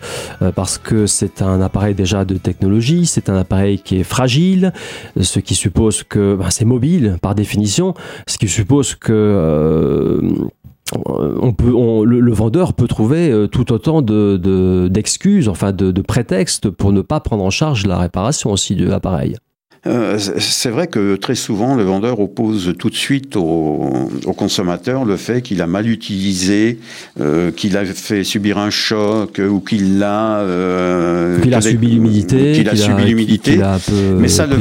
Parce 0.55 0.77
que 0.77 1.05
c'est 1.05 1.41
un 1.41 1.61
appareil 1.61 1.95
déjà 1.95 2.25
de 2.25 2.35
technologie, 2.35 3.05
c'est 3.05 3.29
un 3.29 3.37
appareil 3.37 3.79
qui 3.79 3.99
est 3.99 4.03
fragile, 4.03 4.73
ce 5.19 5.39
qui 5.39 5.55
suppose 5.55 6.03
que 6.03 6.35
ben, 6.35 6.49
c'est 6.49 6.65
mobile 6.65 7.17
par 7.21 7.35
définition, 7.35 7.93
ce 8.27 8.37
qui 8.37 8.47
suppose 8.47 8.95
que 8.95 9.13
euh, 9.13 10.21
le, 11.05 12.31
vendeur 12.33 12.73
peut 12.73 12.87
trouver 12.87 13.47
tout 13.51 13.73
autant 13.73 14.01
d'excuses, 14.01 15.45
de, 15.45 15.49
enfin 15.49 15.71
de, 15.71 15.91
de 15.91 16.01
prétextes 16.01 16.69
pour 16.69 16.93
ne 16.93 17.01
pas 17.01 17.19
prendre 17.19 17.43
en 17.43 17.49
charge 17.49 17.85
la 17.85 17.97
réparation 17.97 18.51
aussi 18.51 18.75
de 18.75 18.87
l'appareil. 18.87 19.35
Euh, 19.85 20.17
c'est 20.17 20.69
vrai 20.69 20.87
que 20.87 21.15
très 21.15 21.35
souvent, 21.35 21.75
le 21.75 21.83
vendeur 21.83 22.19
oppose 22.19 22.73
tout 22.77 22.89
de 22.89 22.95
suite 22.95 23.35
au, 23.35 24.09
consommateur 24.35 25.05
le 25.05 25.17
fait 25.17 25.41
qu'il 25.41 25.61
a 25.61 25.67
mal 25.67 25.87
utilisé, 25.87 26.79
euh, 27.19 27.51
qu'il 27.51 27.77
a 27.77 27.85
fait 27.85 28.23
subir 28.23 28.57
un 28.57 28.69
choc 28.69 29.39
ou 29.39 29.59
qu'il 29.59 29.99
l'a... 29.99 30.39
Euh, 30.39 31.39
qu'il 31.39 31.53
a 31.53 31.61
subi 31.61 31.87
l'humidité. 31.87 32.53
Qu'il 32.53 32.69
a 32.69 32.75
subi 32.75 33.05
l'humidité. 33.05 33.59
Mais 34.17 34.27
ça, 34.27 34.45
le, 34.47 34.55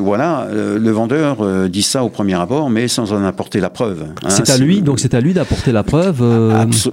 voilà, 0.00 0.48
le 0.52 0.90
vendeur 0.90 1.68
dit 1.68 1.82
ça 1.82 2.04
au 2.04 2.08
premier 2.08 2.34
abord, 2.34 2.70
mais 2.70 2.88
sans 2.88 3.12
en 3.12 3.24
apporter 3.24 3.60
la 3.60 3.70
preuve. 3.70 4.04
Hein. 4.24 4.28
c'est 4.28 4.50
à 4.50 4.58
lui, 4.58 4.82
donc 4.82 5.00
c'est 5.00 5.14
à 5.14 5.20
lui 5.20 5.34
d'apporter 5.34 5.72
la 5.72 5.82
preuve 5.82 6.22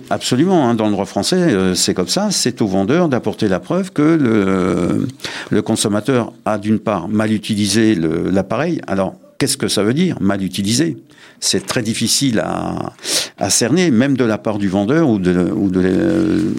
Absolument, 0.09 0.69
hein. 0.69 0.75
dans 0.75 0.85
le 0.85 0.91
droit 0.91 1.05
français, 1.05 1.73
c'est 1.75 1.93
comme 1.93 2.07
ça. 2.07 2.29
C'est 2.31 2.61
au 2.61 2.67
vendeur 2.67 3.09
d'apporter 3.09 3.47
la 3.47 3.59
preuve 3.59 3.91
que 3.91 4.01
le, 4.01 5.07
le 5.49 5.61
consommateur 5.61 6.33
a 6.45 6.57
d'une 6.57 6.79
part 6.79 7.07
mal 7.07 7.31
utilisé 7.31 7.68
l'appareil. 7.75 8.81
Alors, 8.87 9.15
qu'est-ce 9.37 9.57
que 9.57 9.67
ça 9.67 9.83
veut 9.83 9.93
dire 9.93 10.17
Mal 10.19 10.43
utilisé. 10.43 10.97
C'est 11.39 11.65
très 11.65 11.81
difficile 11.81 12.43
à, 12.43 13.49
cerner, 13.49 13.91
même 13.91 14.17
de 14.17 14.25
la 14.25 14.37
part 14.37 14.57
du 14.57 14.67
vendeur 14.67 15.07
ou 15.07 15.17
de, 15.17 15.49
ou 15.49 15.71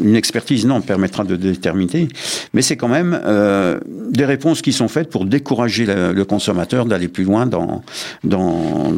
une 0.02 0.16
expertise, 0.16 0.64
non, 0.64 0.80
permettra 0.80 1.24
de 1.24 1.36
déterminer. 1.36 2.08
Mais 2.54 2.62
c'est 2.62 2.78
quand 2.78 2.88
même 2.88 3.20
euh, 3.26 3.78
des 4.10 4.24
réponses 4.24 4.62
qui 4.62 4.72
sont 4.72 4.88
faites 4.88 5.10
pour 5.10 5.26
décourager 5.26 5.84
le, 5.86 6.24
consommateur 6.24 6.86
d'aller 6.86 7.08
plus 7.08 7.24
loin 7.24 7.44
dans, 7.44 7.82
dans, 8.24 8.94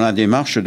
la 0.00 0.12
démarche 0.12 0.58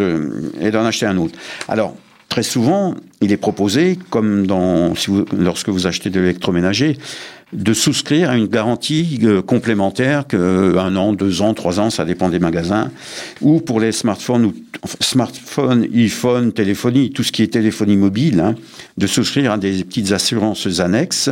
et 0.62 0.72
d'en 0.72 0.86
acheter 0.86 1.06
un 1.06 1.18
autre. 1.18 1.38
Alors, 1.68 1.96
très 2.30 2.44
souvent, 2.44 2.96
il 3.22 3.32
est 3.32 3.38
proposé, 3.38 3.98
comme 4.10 4.48
dans, 4.48 4.94
lorsque 5.38 5.70
vous 5.70 5.88
achetez 5.88 6.10
de 6.10 6.20
l'électroménager, 6.20 6.98
de 7.52 7.74
souscrire 7.74 8.30
à 8.30 8.38
une 8.38 8.46
garantie 8.46 9.20
euh, 9.24 9.42
complémentaire 9.42 10.28
que 10.28 10.38
euh, 10.38 10.80
un 10.80 10.96
an, 10.96 11.14
deux 11.14 11.42
ans, 11.42 11.56
trois 11.56 11.80
ans, 11.80 11.90
ça 11.90 12.06
dépend 12.06 12.30
des 12.30 12.38
magasins, 12.38 12.92
ou 13.42 13.60
pour 13.60 13.80
les 13.80 13.92
smartphones, 13.92 14.46
ou 14.46 14.54
smartphones, 15.02 15.88
iPhone, 15.94 16.54
téléphonie, 16.54 17.10
tout 17.12 17.24
ce 17.24 17.32
qui 17.32 17.42
est 17.42 17.48
téléphonie 17.48 17.98
mobile, 17.98 18.40
hein, 18.40 18.56
de 18.98 19.08
souscrire 19.08 19.54
à 19.54 19.58
des 19.58 19.84
petites 19.84 20.12
assurances 20.12 20.80
annexes 20.80 21.32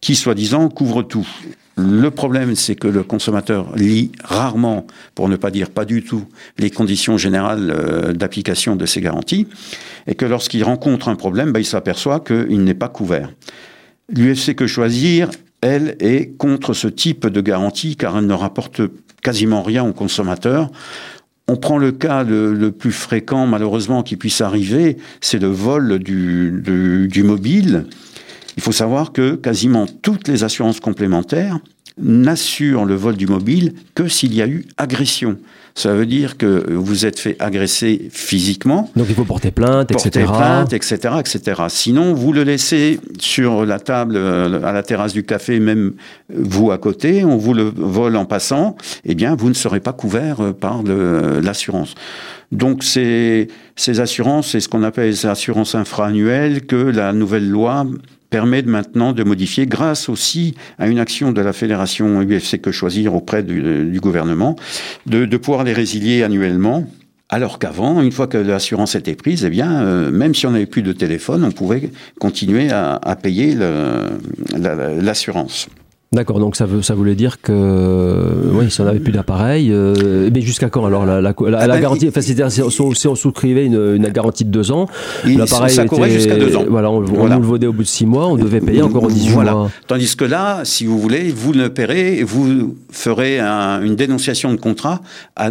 qui, 0.00 0.16
soi-disant, 0.16 0.68
couvrent 0.68 1.04
tout. 1.04 1.28
Le 1.76 2.10
problème, 2.10 2.54
c'est 2.54 2.74
que 2.74 2.88
le 2.88 3.02
consommateur 3.02 3.74
lit 3.76 4.12
rarement, 4.22 4.86
pour 5.14 5.28
ne 5.28 5.36
pas 5.36 5.50
dire 5.50 5.70
pas 5.70 5.84
du 5.84 6.02
tout, 6.02 6.26
les 6.58 6.70
conditions 6.70 7.16
générales 7.16 7.72
euh, 7.74 8.12
d'application 8.12 8.76
de 8.76 8.84
ces 8.84 9.00
garanties, 9.00 9.48
et 10.06 10.14
que 10.14 10.26
lorsqu'il 10.26 10.64
rencontre 10.64 11.08
un 11.08 11.16
problème, 11.16 11.52
bah, 11.52 11.60
il 11.60 11.64
s'aperçoit 11.64 12.20
qu'il 12.20 12.62
n'est 12.64 12.74
pas 12.74 12.88
couvert. 12.88 13.30
L'UFC 14.10 14.54
Que 14.54 14.66
Choisir 14.66 15.30
elle, 15.62 15.96
est 16.00 16.36
contre 16.36 16.74
ce 16.74 16.88
type 16.88 17.26
de 17.26 17.40
garantie 17.40 17.96
car 17.96 18.18
elle 18.18 18.26
ne 18.26 18.34
rapporte 18.34 18.82
quasiment 19.22 19.62
rien 19.62 19.84
aux 19.84 19.92
consommateurs. 19.92 20.70
On 21.48 21.56
prend 21.56 21.78
le 21.78 21.92
cas 21.92 22.24
le, 22.24 22.70
plus 22.70 22.92
fréquent, 22.92 23.46
malheureusement, 23.46 24.02
qui 24.02 24.16
puisse 24.16 24.40
arriver, 24.40 24.96
c'est 25.20 25.40
le 25.40 25.48
vol 25.48 25.98
du 26.00 27.22
mobile. 27.24 27.86
Il 28.56 28.62
faut 28.62 28.72
savoir 28.72 29.12
que 29.12 29.34
quasiment 29.34 29.86
toutes 30.02 30.28
les 30.28 30.44
assurances 30.44 30.80
complémentaires 30.80 31.58
n'assurent 32.00 32.84
le 32.84 32.94
vol 32.94 33.16
du 33.16 33.26
mobile 33.26 33.74
que 33.94 34.08
s'il 34.08 34.34
y 34.34 34.42
a 34.42 34.46
eu 34.46 34.66
agression. 34.76 35.38
Ça 35.74 35.94
veut 35.94 36.04
dire 36.04 36.36
que 36.36 36.70
vous 36.70 37.06
êtes 37.06 37.18
fait 37.18 37.34
agresser 37.38 38.08
physiquement. 38.10 38.90
Donc 38.94 39.06
il 39.08 39.14
faut 39.14 39.24
porter 39.24 39.50
plainte, 39.50 39.90
etc. 39.90 40.26
Porter 40.26 40.38
plainte, 40.38 40.72
etc., 40.74 41.14
etc. 41.18 41.62
Sinon, 41.68 42.12
vous 42.12 42.34
le 42.34 42.42
laissez 42.42 43.00
sur 43.18 43.64
la 43.64 43.78
table, 43.78 44.16
euh, 44.16 44.62
à 44.64 44.72
la 44.72 44.82
terrasse 44.82 45.14
du 45.14 45.24
café, 45.24 45.60
même 45.60 45.92
vous 46.34 46.72
à 46.72 46.78
côté, 46.78 47.24
on 47.24 47.38
vous 47.38 47.54
le 47.54 47.72
vole 47.74 48.16
en 48.16 48.26
passant, 48.26 48.76
eh 49.06 49.14
bien, 49.14 49.34
vous 49.34 49.48
ne 49.48 49.54
serez 49.54 49.80
pas 49.80 49.94
couvert 49.94 50.42
euh, 50.42 50.52
par 50.52 50.82
l'assurance. 50.82 51.94
Donc 52.50 52.84
ces, 52.84 53.48
ces 53.76 54.00
assurances, 54.00 54.50
c'est 54.50 54.60
ce 54.60 54.68
qu'on 54.68 54.82
appelle 54.82 55.08
les 55.08 55.24
assurances 55.24 55.74
infra-annuelles 55.74 56.66
que 56.66 56.76
la 56.76 57.14
nouvelle 57.14 57.48
loi 57.48 57.86
permet 58.32 58.62
maintenant 58.62 59.12
de 59.12 59.22
modifier, 59.22 59.66
grâce 59.66 60.08
aussi 60.08 60.54
à 60.78 60.88
une 60.88 60.98
action 60.98 61.32
de 61.32 61.40
la 61.42 61.52
fédération 61.52 62.22
UFC 62.22 62.60
Que 62.60 62.72
Choisir 62.72 63.14
auprès 63.14 63.42
du, 63.42 64.00
gouvernement, 64.00 64.56
de, 65.06 65.36
pouvoir 65.36 65.64
les 65.64 65.74
résilier 65.74 66.22
annuellement. 66.22 66.86
Alors 67.28 67.58
qu'avant, 67.58 68.00
une 68.00 68.10
fois 68.10 68.26
que 68.26 68.38
l'assurance 68.38 68.94
était 68.94 69.14
prise, 69.14 69.44
eh 69.44 69.50
bien, 69.50 69.82
euh, 69.82 70.10
même 70.10 70.34
si 70.34 70.46
on 70.46 70.52
n'avait 70.52 70.66
plus 70.66 70.82
de 70.82 70.92
téléphone, 70.92 71.44
on 71.44 71.50
pouvait 71.50 71.90
continuer 72.18 72.70
à, 72.70 73.16
payer 73.22 73.54
l'assurance. 74.56 75.68
D'accord, 76.12 76.40
donc 76.40 76.56
ça, 76.56 76.66
veut, 76.66 76.82
ça 76.82 76.94
voulait 76.94 77.14
dire 77.14 77.40
que 77.40 78.52
oui, 78.52 78.70
si 78.70 78.82
on 78.82 78.84
n'avait 78.84 79.00
plus 79.00 79.12
d'appareil, 79.12 79.72
euh, 79.72 80.28
mais 80.32 80.42
jusqu'à 80.42 80.68
quand 80.68 80.84
alors 80.84 81.06
la, 81.06 81.22
la, 81.22 81.32
la, 81.48 81.58
ah 81.58 81.66
ben, 81.66 81.80
garantie 81.80 82.06
enfin, 82.06 82.20
si, 82.20 82.62
on, 82.62 82.92
si 82.92 83.08
on 83.08 83.14
souscrivait 83.14 83.64
une, 83.64 83.96
une, 83.96 84.08
garantie 84.08 84.44
de 84.44 84.50
deux 84.50 84.72
ans, 84.72 84.88
l'appareil 85.24 85.74
ça 85.74 85.86
courait 85.86 86.10
jusqu'à 86.10 86.36
deux 86.36 86.54
ans. 86.54 86.64
Voilà, 86.68 86.90
on, 86.90 87.00
nous 87.00 87.40
le 87.40 87.46
vaudait 87.46 87.66
au 87.66 87.72
bout 87.72 87.84
de 87.84 87.88
six 87.88 88.04
mois, 88.04 88.26
on 88.28 88.36
devait 88.36 88.60
payer 88.60 88.82
encore 88.82 89.04
en 89.04 89.08
18 89.08 89.30
voilà. 89.30 89.52
mois. 89.52 89.70
Tandis 89.86 90.14
que 90.14 90.26
là, 90.26 90.60
si 90.64 90.84
vous 90.84 90.98
voulez, 90.98 91.32
vous 91.34 91.54
ne 91.54 91.68
paierez, 91.68 92.22
vous 92.22 92.76
ferez 92.90 93.40
une 93.40 93.96
dénonciation 93.96 94.50
de 94.52 94.58
contrat 94.58 95.00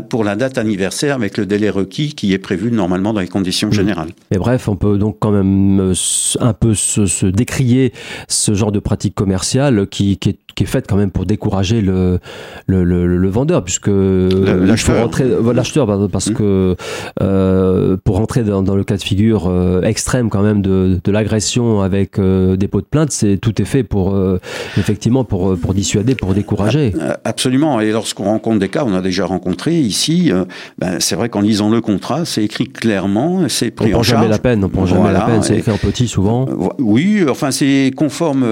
pour 0.10 0.24
la 0.24 0.36
date 0.36 0.60
anniversaire 0.60 1.15
avec 1.15 1.38
le 1.38 1.48
délai 1.48 1.72
requis 1.72 2.13
qui 2.13 2.34
est 2.34 2.39
prévu 2.39 2.72
normalement 2.72 3.13
dans 3.13 3.22
les 3.22 3.27
conditions 3.27 3.70
mmh. 3.70 3.74
générales. 3.74 4.10
Mais 4.30 4.38
bref, 4.38 4.68
on 4.68 4.75
peut 4.75 5.00
donc 5.00 5.18
quand 5.20 5.32
même 5.32 5.80
euh, 5.80 5.94
un 6.39 6.53
peu 6.53 6.75
se, 6.75 7.08
se 7.08 7.25
décrier 7.25 7.94
ce 8.27 8.53
genre 8.53 8.72
de 8.72 8.80
pratique 8.80 9.15
commerciale 9.15 9.88
qui, 9.88 10.18
qui 10.18 10.30
est 10.30 10.38
qui 10.55 10.63
est 10.63 10.67
faite 10.67 10.86
quand 10.88 10.98
même 10.98 11.12
pour 11.12 11.25
décourager 11.25 11.81
le, 11.81 12.20
le, 12.67 12.84
le, 12.84 13.29
vendeur, 13.29 13.63
puisque 13.63 13.88
l'acheteur, 13.88 15.10
l'acheteur 15.53 16.10
parce 16.12 16.29
mmh. 16.29 16.34
que 16.34 16.75
euh, 17.22 17.98
pour 18.03 18.17
rentrer 18.17 18.43
dans, 18.43 18.62
dans, 18.62 18.75
le 18.75 18.84
cas 18.84 18.98
de 18.98 19.01
figure 19.01 19.48
euh, 19.48 19.81
extrême 19.84 20.29
quand 20.29 20.41
même 20.41 20.62
de, 20.62 21.00
de 21.03 21.12
l'agression 21.12 21.81
avec 21.81 22.20
euh, 22.20 22.55
pots 22.70 22.81
de 22.81 22.86
plainte, 22.86 23.12
c'est 23.12 23.38
tout 23.38 23.62
est 23.62 23.65
fait 23.65 23.84
pour 23.84 24.13
euh, 24.15 24.39
effectivement 24.77 25.24
pour 25.24 25.58
pour 25.58 25.74
dissuader, 25.74 26.15
pour 26.15 26.34
décourager. 26.34 26.93
Absolument. 27.25 27.81
Et 27.81 27.91
lorsqu'on 27.91 28.25
rencontre 28.25 28.60
des 28.60 28.70
cas, 28.70 28.84
on 28.86 28.93
a 28.93 29.01
déjà 29.01 29.25
rencontré 29.25 29.77
ici, 29.79 30.31
ben, 30.77 31.00
c'est 31.00 31.15
vrai 31.15 31.29
qu'en 31.29 31.41
lisant 31.41 31.70
le 31.70 31.81
contrat, 31.81 32.24
c'est 32.25 32.43
écrit 32.43 32.67
clairement, 32.67 33.48
c'est 33.50 33.72
pris 33.72 33.88
on 33.88 33.89
en 33.89 33.91
prend 33.91 34.03
jamais 34.03 34.27
la 34.27 34.39
peine, 34.39 34.63
on 34.63 34.70
prend 34.70 34.86
jamais 34.86 35.12
la 35.12 35.22
peine, 35.22 35.43
c'est 35.43 35.58
écrit 35.58 35.72
en 35.72 35.77
petit 35.77 36.08
souvent. 36.08 36.46
Oui, 36.79 37.25
enfin 37.29 37.51
c'est 37.51 37.91
conforme 37.96 38.46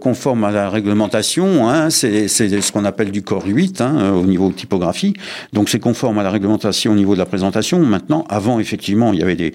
conforme 0.00 0.44
à 0.44 0.50
la 0.50 0.70
réglementation 0.70 1.31
Hein, 1.40 1.90
c'est 1.90 2.28
ce 2.28 2.72
qu'on 2.72 2.84
appelle 2.84 3.10
du 3.10 3.22
corps 3.22 3.46
8 3.46 3.80
hein, 3.80 4.12
au 4.12 4.24
niveau 4.24 4.50
typographie. 4.50 5.14
Donc 5.52 5.68
c'est 5.68 5.80
conforme 5.80 6.18
à 6.18 6.22
la 6.22 6.30
réglementation 6.30 6.92
au 6.92 6.96
niveau 6.96 7.14
de 7.14 7.18
la 7.18 7.26
présentation. 7.26 7.80
Maintenant, 7.80 8.24
avant, 8.28 8.60
effectivement, 8.60 9.12
il 9.12 9.20
y 9.20 9.22
avait 9.22 9.36
des 9.36 9.54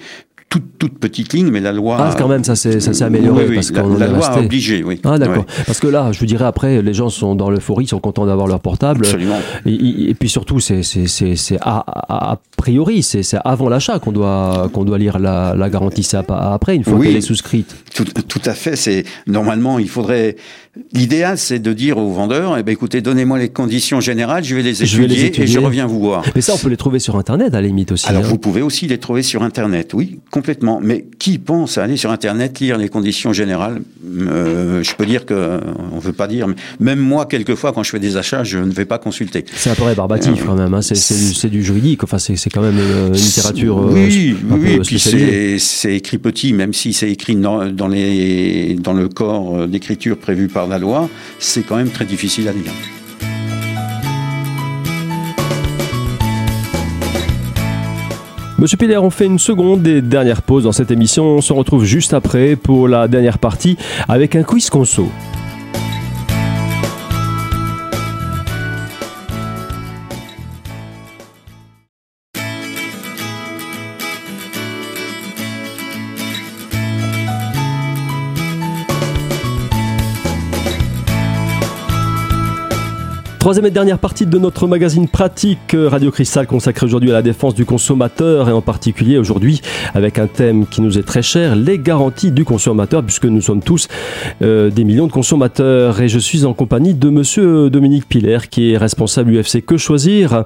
toute, 0.50 0.78
toute 0.80 0.98
petite 1.00 1.34
ligne, 1.34 1.50
mais 1.52 1.60
la 1.60 1.74
loi. 1.74 1.98
Ah, 2.00 2.16
quand 2.18 2.28
même, 2.28 2.44
ça 2.44 2.56
s'est 2.56 3.04
amélioré. 3.04 3.48
Oui, 3.50 3.56
parce 3.56 3.72
la, 3.72 3.84
la 3.84 4.08
loi 4.08 4.28
a 4.28 4.40
obligé, 4.40 4.84
oui. 4.84 5.00
Ah, 5.04 5.20
d'accord. 5.20 5.46
Parce 5.66 5.80
que 5.80 5.88
là, 5.88 6.12
je 6.12 6.20
vous 6.20 6.26
dirais, 6.26 6.46
après, 6.46 6.82
les 6.82 6.94
gens 6.94 7.10
sont 7.10 7.36
dans 7.36 7.50
l'euphorie, 7.50 7.84
ils 7.86 7.90
sont 7.90 8.00
contents 8.00 8.26
d'avoir 8.26 8.48
leur 8.48 8.62
portable. 8.62 9.06
Absolument. 9.06 9.40
Et, 9.66 10.16
puis 10.18 10.30
surtout, 10.30 10.60
c'est 10.60 10.82
a, 11.62 11.86
a, 12.10 12.40
priori, 12.56 13.04
c'est 13.04 13.24
avant 13.44 13.68
l'achat 13.68 14.00
qu'on 14.00 14.14
doit, 14.14 14.70
qu'on 14.72 14.86
doit 14.86 14.98
lire 14.98 15.20
la, 15.20 15.54
la 15.56 15.70
garantie. 15.70 16.04
C'est 16.04 16.18
après, 16.30 16.76
une 16.76 16.84
fois 16.84 17.00
qu'elle 17.00 17.16
est 17.16 17.22
souscrite. 17.22 17.76
Tout, 17.98 18.06
tout 18.06 18.42
à 18.46 18.54
fait. 18.54 18.76
C'est 18.76 19.06
Normalement, 19.26 19.80
il 19.80 19.90
faudrait. 19.90 20.36
L'idéal, 20.94 21.40
c'est 21.40 21.58
de 21.58 21.74
dire 21.74 21.98
au 21.98 22.12
vendeur, 22.12 22.56
eh 22.56 22.62
ben, 22.62 22.72
écoutez, 22.72 23.02
donnez-moi 23.02 23.40
les 23.40 23.50
conditions 23.50 24.00
générales, 24.00 24.44
je 24.44 24.56
vais 24.56 24.62
les 24.62 24.84
étudier, 24.84 25.42
et 25.42 25.48
je 25.48 25.58
reviens 25.58 25.88
vous 25.88 26.00
voir. 26.00 26.24
Mais 26.36 26.42
ça, 26.42 26.54
on 26.54 26.58
peut 26.60 26.70
les 26.70 26.78
trouver 26.78 27.00
sur 27.00 27.16
Internet, 27.16 27.56
à 27.56 27.62
la 27.62 27.68
limite 27.68 27.92
aussi. 27.92 28.08
Alors, 28.08 28.24
hein. 28.24 28.28
vous 28.28 28.38
pouvez 28.38 28.62
aussi 28.62 28.86
les 28.86 29.00
trouver 29.00 29.24
sur 29.24 29.42
Internet, 29.42 29.96
oui 29.96 30.20
complètement. 30.30 30.80
Mais 30.82 31.06
qui 31.18 31.40
pense 31.40 31.78
à 31.80 31.84
aller 31.84 31.98
sur 31.98 32.12
Internet 32.12 32.60
lire 32.60 32.78
les 32.78 32.90
conditions 32.90 33.34
générales? 33.34 33.82
Euh, 34.06 34.84
Je 34.84 34.94
peux 34.96 35.06
dire 35.06 35.26
que, 35.26 35.34
euh, 35.34 35.60
on 35.92 36.00
veut 36.00 36.14
pas 36.14 36.28
dire, 36.28 36.48
mais 36.48 36.56
même 36.80 37.00
moi, 37.00 37.26
quelquefois, 37.26 37.74
quand 37.74 37.84
je 37.84 37.90
fais 37.90 38.00
des 38.00 38.18
achats, 38.18 38.44
je 38.44 38.60
ne 38.60 38.72
vais 38.72 38.86
pas 38.86 39.00
consulter. 39.00 39.46
C'est 39.56 39.72
un 39.72 39.76
peu 39.76 39.84
rébarbatif 39.84 40.42
euh, 40.42 40.46
quand 40.46 40.56
même. 40.56 40.74
Hein. 40.74 40.82
C'est 40.82 41.50
du, 41.50 41.64
juridique. 41.64 42.04
Enfin, 42.04 42.20
c'est 42.20 42.50
quand 42.50 42.62
même 42.62 42.78
une 42.78 43.14
littérature. 43.14 43.78
oui, 43.92 44.36
oui. 44.50 44.72
Et 44.74 44.80
puis 44.80 45.00
c'est 45.00 45.96
écrit 45.96 46.18
petit, 46.20 46.54
même 46.54 46.74
si 46.74 46.94
c'est 46.94 47.10
écrit 47.10 47.36
dans, 47.36 47.87
dans 47.88 48.94
le 48.94 49.08
corps 49.08 49.68
d'écriture 49.68 50.18
prévu 50.18 50.48
par 50.48 50.68
la 50.68 50.80
loi, 50.80 51.10
c'est 51.40 51.64
quand 51.64 51.78
même 51.78 51.90
très 51.90 52.06
difficile 52.06 52.48
à 52.48 52.54
lire. 52.54 52.72
Monsieur 58.60 58.78
Piller, 58.78 58.98
on 58.98 59.12
fait 59.12 59.28
une 59.28 59.38
seconde 59.38 59.86
et 59.86 60.02
dernière 60.02 60.42
pause 60.42 60.64
dans 60.64 60.72
cette 60.72 60.90
émission. 60.90 61.26
On 61.26 61.42
se 61.42 61.54
retrouve 61.54 61.86
juste 61.86 62.16
après 62.16 62.56
pour 62.56 62.88
la 62.88 63.08
dernière 63.08 63.38
partie 63.38 63.78
avec 64.08 64.36
un 64.36 64.42
quiz 64.42 64.72
conso. 64.72 65.12
Troisième 83.48 83.68
et 83.68 83.72
dernière 83.72 83.98
partie 83.98 84.26
de 84.26 84.38
notre 84.38 84.68
magazine 84.68 85.08
pratique 85.08 85.74
euh, 85.74 85.88
Radio 85.88 86.12
Cristal 86.12 86.48
consacré 86.48 86.86
aujourd'hui 86.86 87.12
à 87.12 87.14
la 87.14 87.22
défense 87.22 87.56
du 87.56 87.64
consommateur 87.64 88.50
et 88.50 88.52
en 88.52 88.60
particulier 88.60 89.18
aujourd'hui 89.18 89.62
avec 89.94 90.20
un 90.20 90.28
thème 90.28 90.68
qui 90.68 90.82
nous 90.82 90.98
est 90.98 91.04
très 91.04 91.22
cher, 91.22 91.56
les 91.56 91.80
garanties 91.80 92.32
du 92.32 92.44
consommateur 92.44 93.04
puisque 93.04 93.24
nous 93.24 93.40
sommes 93.40 93.62
tous 93.62 93.88
euh, 94.42 94.70
des 94.70 94.84
millions 94.84 95.08
de 95.08 95.14
consommateurs 95.14 96.02
et 96.02 96.10
je 96.10 96.20
suis 96.20 96.44
en 96.44 96.54
compagnie 96.54 96.94
de 96.94 97.10
monsieur 97.10 97.70
Dominique 97.70 98.10
Piller 98.10 98.40
qui 98.52 98.74
est 98.74 98.78
responsable 98.78 99.32
UFC 99.32 99.66
Que 99.66 99.78
Choisir 99.78 100.44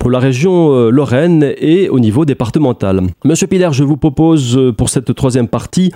pour 0.00 0.10
la 0.10 0.18
région 0.18 0.72
euh, 0.72 0.90
Lorraine 0.90 1.54
et 1.56 1.88
au 1.88 2.00
niveau 2.00 2.24
départemental. 2.24 3.02
Monsieur 3.24 3.46
Piller, 3.46 3.68
je 3.70 3.84
vous 3.84 3.96
propose 3.96 4.58
pour 4.76 4.88
cette 4.88 5.14
troisième 5.14 5.46
partie 5.46 5.92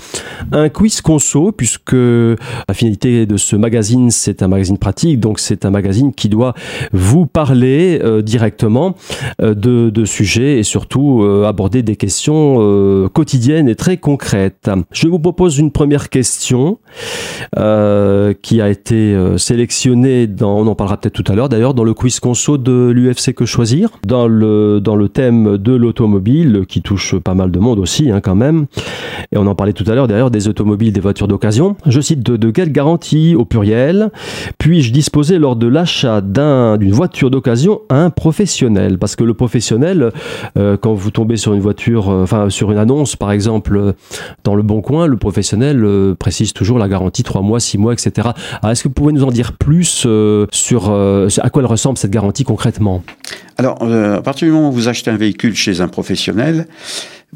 un 0.53 0.69
quiz 0.69 1.01
conso 1.01 1.51
puisque 1.51 1.95
la 1.95 2.75
finalité 2.75 3.27
de 3.27 3.37
ce 3.39 3.57
magazine 3.57 4.13
c'est 4.13 4.41
un 4.41 4.47
magazine 4.47 4.79
pratique 4.79 5.19
donc 5.19 5.41
c'est 5.41 5.65
un 5.65 5.71
magazine 5.71 6.15
qui 6.15 6.29
doit 6.29 6.44
vous 6.93 7.27
parler 7.27 8.01
euh, 8.03 8.23
directement 8.23 8.95
euh, 9.41 9.55
de, 9.55 10.05
sujets 10.05 10.59
et 10.59 10.63
surtout 10.63 11.23
euh, 11.23 11.45
aborder 11.47 11.83
des 11.83 11.97
questions 11.97 12.35
quotidiennes 13.13 13.69
et 13.69 13.75
très 13.75 13.97
concrètes. 13.97 14.71
Je 14.93 15.09
vous 15.09 15.19
propose 15.19 15.59
une 15.59 15.71
première 15.71 16.11
question 16.11 16.79
qui 17.55 18.61
a 18.61 18.69
été 18.69 19.17
sélectionnée 19.37 20.27
dans, 20.27 20.59
on 20.59 20.67
en 20.67 20.75
parlera 20.75 20.97
peut-être 20.99 21.15
tout 21.15 21.33
à 21.33 21.35
l'heure 21.35 21.49
d'ailleurs, 21.49 21.75
dans 21.75 21.85
le 21.85 21.95
quiz 21.95 22.21
conso 22.21 22.59
de 22.59 22.91
l'UFC 22.91 23.35
Que 23.35 23.47
Choisir, 23.47 23.91
dans 24.05 24.29
le, 24.29 24.81
dans 24.81 24.97
le 24.97 25.09
thème 25.09 25.57
de 25.57 25.73
l'automobile 25.73 26.65
qui 26.69 26.83
touche 26.83 27.17
pas 27.17 27.35
mal 27.35 27.51
de 27.51 27.59
monde 27.59 27.79
aussi 27.79 28.11
hein, 28.11 28.21
quand 28.21 28.35
même. 28.35 28.67
Et 29.33 29.39
on 29.39 29.47
en 29.47 29.55
parlait 29.55 29.73
tout 29.73 29.85
à 29.87 29.95
l'heure 29.95 30.09
d'ailleurs 30.09 30.31
des 30.31 30.49
automobiles, 30.49 30.93
des 30.93 31.01
voitures 31.01 31.29
d'occasion. 31.29 31.77
Je 31.87 32.01
cite 32.01 32.23
de, 32.23 32.37
de 32.37 32.51
quelle 32.51 32.73
garantie 32.73 33.35
au 33.35 33.45
pluriel 33.45 34.11
puis-je 34.59 34.93
disposer 34.93 35.39
lors 35.39 35.57
de 35.57 35.67
l'achat 35.67 36.21
d'une 36.35 36.93
voiture 36.93 37.31
d'occasion 37.31 37.81
à 37.89 37.97
un 37.97 38.11
professionnel 38.11 38.99
Parce 38.99 39.17
que 39.17 39.25
le 39.25 39.35
professionnel, 39.35 40.11
euh, 40.59 40.77
quand 40.77 40.95
vous 40.95 41.11
tombez 41.11 41.37
sur 41.37 41.55
une 41.55 41.61
voiture, 41.61 42.11
euh, 42.11 42.23
enfin 42.25 42.51
sur 42.51 42.73
une 42.73 42.79
annonce 42.79 43.17
par 43.17 43.33
exemple 43.33 43.77
euh, 43.77 43.93
dans 44.43 44.55
le 44.55 44.63
Bon 44.63 44.81
Coin, 44.81 45.07
le 45.07 45.17
professionnel 45.17 45.85
précise 46.19 46.53
toujours 46.53 46.79
la 46.79 46.89
garantie 46.89 47.23
3 47.23 47.43
mois, 47.43 47.61
6 47.61 47.79
mois, 47.79 47.93
etc. 47.93 48.29
Est-ce 48.69 48.83
que 48.83 48.89
vous 48.89 48.95
pouvez 48.95 49.13
nous 49.13 49.25
en 49.25 49.31
dire 49.31 49.53
plus 49.53 50.07
sur 50.51 50.91
à 50.91 51.51
quoi 51.51 51.63
elle 51.63 51.67
ressemble 51.67 51.99
cette 51.99 52.11
garantie 52.11 52.45
concrètement? 52.45 53.03
Alors, 53.57 53.83
à 53.83 54.23
partir 54.23 54.49
du 54.49 54.53
moment 54.53 54.71
où 54.71 54.73
vous 54.73 54.89
achetez 54.89 55.11
un 55.11 55.17
véhicule 55.17 55.55
chez 55.55 55.81
un 55.81 55.89
professionnel, 55.89 56.67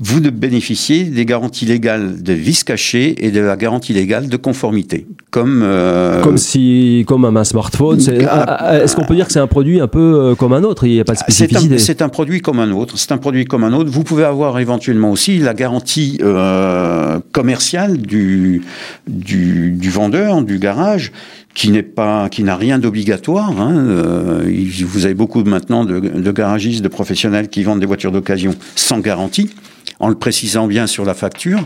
vous 0.00 0.21
ne 0.21 0.31
bénéficiez 0.31 1.05
des 1.05 1.25
garanties 1.25 1.67
légales 1.67 2.23
de 2.23 2.33
vis 2.33 2.62
caché 2.62 3.26
et 3.26 3.33
de 3.33 3.40
la 3.40 3.57
garantie 3.57 3.93
légale 3.93 4.28
de 4.28 4.37
conformité. 4.37 5.07
Comme, 5.31 5.62
euh, 5.64 6.23
comme, 6.23 6.38
si, 6.38 7.05
comme 7.07 7.25
un 7.25 7.45
smartphone. 7.45 8.00
Ah, 8.28 8.45
ah, 8.47 8.78
est-ce 8.78 8.95
qu'on 8.95 9.05
peut 9.05 9.17
dire 9.17 9.26
que 9.26 9.33
c'est 9.33 9.40
un 9.40 9.49
produit 9.49 9.81
un 9.81 9.88
peu 9.88 9.99
euh, 9.99 10.35
comme 10.37 10.52
un 10.52 10.62
autre? 10.62 10.87
Il 10.87 10.93
n'y 10.93 11.00
a 11.00 11.05
pas 11.05 11.14
de 11.14 11.19
spécificité 11.19 11.78
C'est 11.78 12.00
un, 12.00 12.09
produit 12.09 12.40
comme 12.40 12.61
un 12.61 12.71
autre. 12.71 12.97
C'est 12.97 13.11
un 13.11 13.19
produit 13.19 13.45
comme 13.45 13.64
un 13.64 13.73
autre. 13.73 13.90
Vous 13.90 14.05
pouvez 14.05 14.25
avoir 14.25 14.61
éventuellement 14.61 15.11
aussi 15.11 15.38
la 15.38 15.52
garantie 15.52 16.19
euh, 16.23 17.19
commerciale 17.33 17.99
du, 17.99 18.62
du, 19.09 19.73
du 19.73 19.90
vendeur, 19.90 20.43
du 20.43 20.59
garage 20.59 21.11
qui 21.55 21.71
n'est 21.71 21.83
pas, 21.83 22.28
qui 22.28 22.45
n'a 22.45 22.57
rien 22.57 22.78
d'obligatoire. 22.78 23.61
Hein. 23.61 24.45
vous 24.87 25.05
avez 25.05 25.14
beaucoup 25.14 25.43
maintenant 25.43 25.85
de, 25.85 25.99
de, 25.99 26.31
garagistes, 26.31 26.83
de 26.83 26.88
professionnels 26.88 27.49
qui 27.49 27.64
vendent 27.64 27.81
des 27.81 27.87
voitures 27.87 28.12
d'occasion 28.12 28.55
sans 28.76 29.00
garantie 29.00 29.50
en 30.00 30.09
le 30.09 30.14
précisant 30.14 30.67
bien 30.67 30.87
sur 30.87 31.05
la 31.05 31.14
facture. 31.14 31.61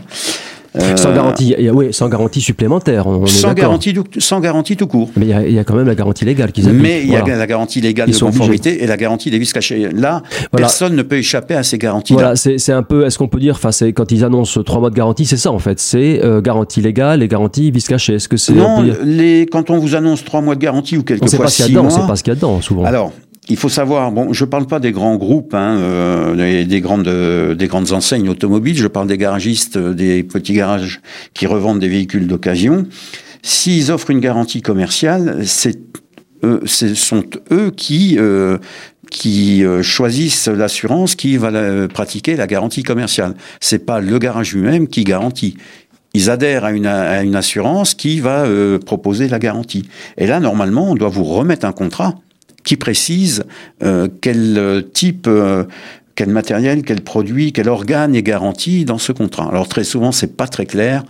sans 0.95 1.13
garantie, 1.13 1.55
oui, 1.71 1.93
sans 1.93 2.09
garantie 2.09 2.41
supplémentaire. 2.41 3.05
sans 3.27 3.53
garantie, 3.53 3.93
sans 4.17 4.39
garantie 4.39 4.75
tout 4.75 4.87
court. 4.87 5.11
Mais 5.15 5.27
il 5.27 5.53
y, 5.53 5.59
a 5.59 5.63
quand 5.63 5.75
même 5.75 5.85
la 5.85 5.93
garantie 5.93 6.25
légale 6.25 6.51
qu'ils 6.51 6.65
appliquent. 6.65 6.81
Mais 6.81 7.03
il 7.03 7.11
y 7.11 7.15
a 7.15 7.23
la 7.23 7.45
garantie 7.45 7.79
légale 7.79 8.09
de 8.09 8.17
conformité 8.17 8.83
et 8.83 8.87
la 8.87 8.97
garantie 8.97 9.29
des 9.29 9.37
vis 9.37 9.53
cachés. 9.53 9.89
Là, 9.93 10.23
personne 10.51 10.95
ne 10.95 11.03
peut 11.03 11.17
échapper 11.17 11.53
à 11.53 11.63
ces 11.63 11.77
garanties. 11.77 12.13
Voilà, 12.13 12.35
c'est 12.35 12.71
un 12.71 12.83
peu, 12.83 13.05
est-ce 13.05 13.17
qu'on 13.17 13.27
peut 13.27 13.39
dire, 13.39 13.55
enfin, 13.55 13.69
quand 13.93 14.11
ils 14.11 14.23
annoncent 14.23 14.63
trois 14.63 14.79
mois 14.79 14.89
de 14.89 14.95
garantie, 14.95 15.25
c'est 15.25 15.37
ça 15.37 15.51
en 15.51 15.59
fait, 15.59 15.79
c'est 15.79 16.21
garantie 16.41 16.81
légale 16.81 17.21
et 17.21 17.27
garantie 17.27 17.69
vis 17.71 17.87
cachée. 17.87 18.15
Est-ce 18.15 18.27
que 18.27 18.37
c'est 18.37 18.53
non, 18.53 18.83
les, 19.03 19.45
quand 19.51 19.69
on 19.69 19.77
vous 19.77 19.95
annonce 19.95 20.23
trois 20.23 20.41
mois 20.41 20.55
de 20.55 20.59
garantie 20.59 20.97
ou 20.97 21.03
quelquefois 21.03 21.47
six 21.49 21.71
mois, 21.71 21.81
on 21.81 21.85
ne 21.85 21.89
sait 21.89 22.07
pas 22.07 22.15
ce 22.15 22.23
qu'il 22.23 22.31
y 22.31 22.35
a 22.35 22.35
dedans 22.35 22.61
souvent. 22.61 22.85
Alors, 22.85 23.11
il 23.49 23.57
faut 23.57 23.69
savoir, 23.69 24.11
bon, 24.11 24.31
je 24.31 24.45
parle 24.45 24.67
pas 24.67 24.79
des 24.79 24.91
grands 24.91 25.17
groupes, 25.17 25.53
hein, 25.53 25.77
euh, 25.77 26.65
des, 26.65 26.81
grandes, 26.81 27.09
des 27.57 27.67
grandes 27.67 27.91
enseignes 27.91 28.29
automobiles, 28.29 28.77
je 28.77 28.87
parle 28.87 29.07
des 29.07 29.17
garagistes, 29.17 29.75
euh, 29.75 29.93
des 29.93 30.23
petits 30.23 30.53
garages 30.53 31.01
qui 31.33 31.45
revendent 31.45 31.79
des 31.79 31.89
véhicules 31.89 32.27
d'occasion. 32.27 32.87
S'ils 33.41 33.91
offrent 33.91 34.11
une 34.11 34.21
garantie 34.21 34.61
commerciale, 34.61 35.43
c'est 35.45 35.79
ce 36.65 36.93
sont 36.93 37.23
eux 37.51 37.71
qui 37.71 38.17
euh, 38.17 38.57
qui 39.09 39.63
choisissent 39.81 40.49
l'assurance 40.49 41.15
qui 41.15 41.37
va 41.37 41.87
pratiquer 41.87 42.35
la 42.35 42.47
garantie 42.47 42.83
commerciale. 42.83 43.35
C'est 43.61 43.85
pas 43.85 44.01
le 44.01 44.17
garage 44.19 44.53
lui-même 44.53 44.87
qui 44.87 45.03
garantit 45.03 45.55
ils 46.15 46.29
adhèrent 46.29 46.65
à 46.65 46.71
une, 46.71 46.85
à 46.85 47.23
une, 47.23 47.35
assurance 47.35 47.93
qui 47.93 48.19
va 48.19 48.45
proposer 48.85 49.27
la 49.27 49.39
garantie. 49.39 49.83
Et 50.17 50.27
là, 50.27 50.39
normalement, 50.39 50.91
on 50.91 50.95
doit 50.95 51.09
vous 51.09 51.23
remettre 51.23 51.65
un 51.65 51.71
contrat 51.71 52.15
qui 52.63 52.77
précise 52.77 53.43
euh, 53.83 54.07
quel 54.21 54.57
euh, 54.57 54.81
type 54.81 55.27
euh, 55.27 55.65
quel 56.15 56.29
matériel, 56.29 56.83
quel 56.83 57.01
produit, 57.01 57.53
quel 57.53 57.67
organe 57.67 58.15
est 58.15 58.21
garanti 58.21 58.85
dans 58.85 58.99
ce 58.99 59.11
contrat. 59.11 59.49
Alors 59.49 59.67
très 59.67 59.83
souvent, 59.83 60.11
c'est 60.11 60.37
pas 60.37 60.47
très 60.47 60.67
clair. 60.67 61.03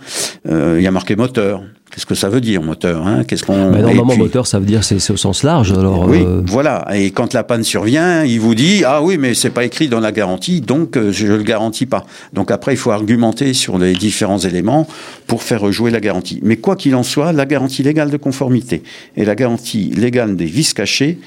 Il 0.48 0.80
y 0.80 0.86
a 0.86 0.90
marqué 0.90 1.14
moteur. 1.14 1.62
Qu'est-ce 1.94 2.06
que 2.06 2.14
ça 2.16 2.28
veut 2.28 2.40
dire 2.40 2.60
moteur 2.60 3.06
hein? 3.06 3.22
Qu'est-ce 3.24 3.44
qu'on 3.44 3.70
Mais 3.70 3.80
normalement 3.80 4.16
moteur 4.16 4.46
ça 4.46 4.58
veut 4.58 4.66
dire 4.66 4.82
c'est 4.82 5.10
au 5.10 5.16
sens 5.16 5.44
large 5.44 5.72
alors 5.72 6.08
Oui, 6.08 6.24
voilà 6.46 6.86
et 6.92 7.12
quand 7.12 7.32
la 7.34 7.44
panne 7.44 7.62
survient, 7.62 8.24
il 8.24 8.40
vous 8.40 8.54
dit 8.54 8.82
ah 8.84 9.00
oui 9.02 9.16
mais 9.16 9.34
c'est 9.34 9.50
pas 9.50 9.64
écrit 9.64 9.88
dans 9.88 10.00
la 10.00 10.10
garantie 10.10 10.60
donc 10.60 10.98
je 11.10 11.26
le 11.26 11.42
garantis 11.42 11.86
pas. 11.86 12.04
Donc 12.32 12.50
après 12.50 12.74
il 12.74 12.78
faut 12.78 12.90
argumenter 12.90 13.54
sur 13.54 13.78
les 13.78 13.92
différents 13.92 14.38
éléments 14.38 14.88
pour 15.26 15.42
faire 15.42 15.60
rejouer 15.60 15.90
la 15.90 16.00
garantie. 16.00 16.40
Mais 16.42 16.56
quoi 16.56 16.74
qu'il 16.76 16.94
en 16.96 17.02
soit, 17.04 17.32
la 17.32 17.46
garantie 17.46 17.82
légale 17.82 18.10
de 18.10 18.16
conformité 18.16 18.82
et 19.16 19.24
la 19.24 19.34
garantie 19.34 19.90
légale 19.90 20.36
des 20.36 20.46
vis 20.46 20.74
cachées 20.74 21.18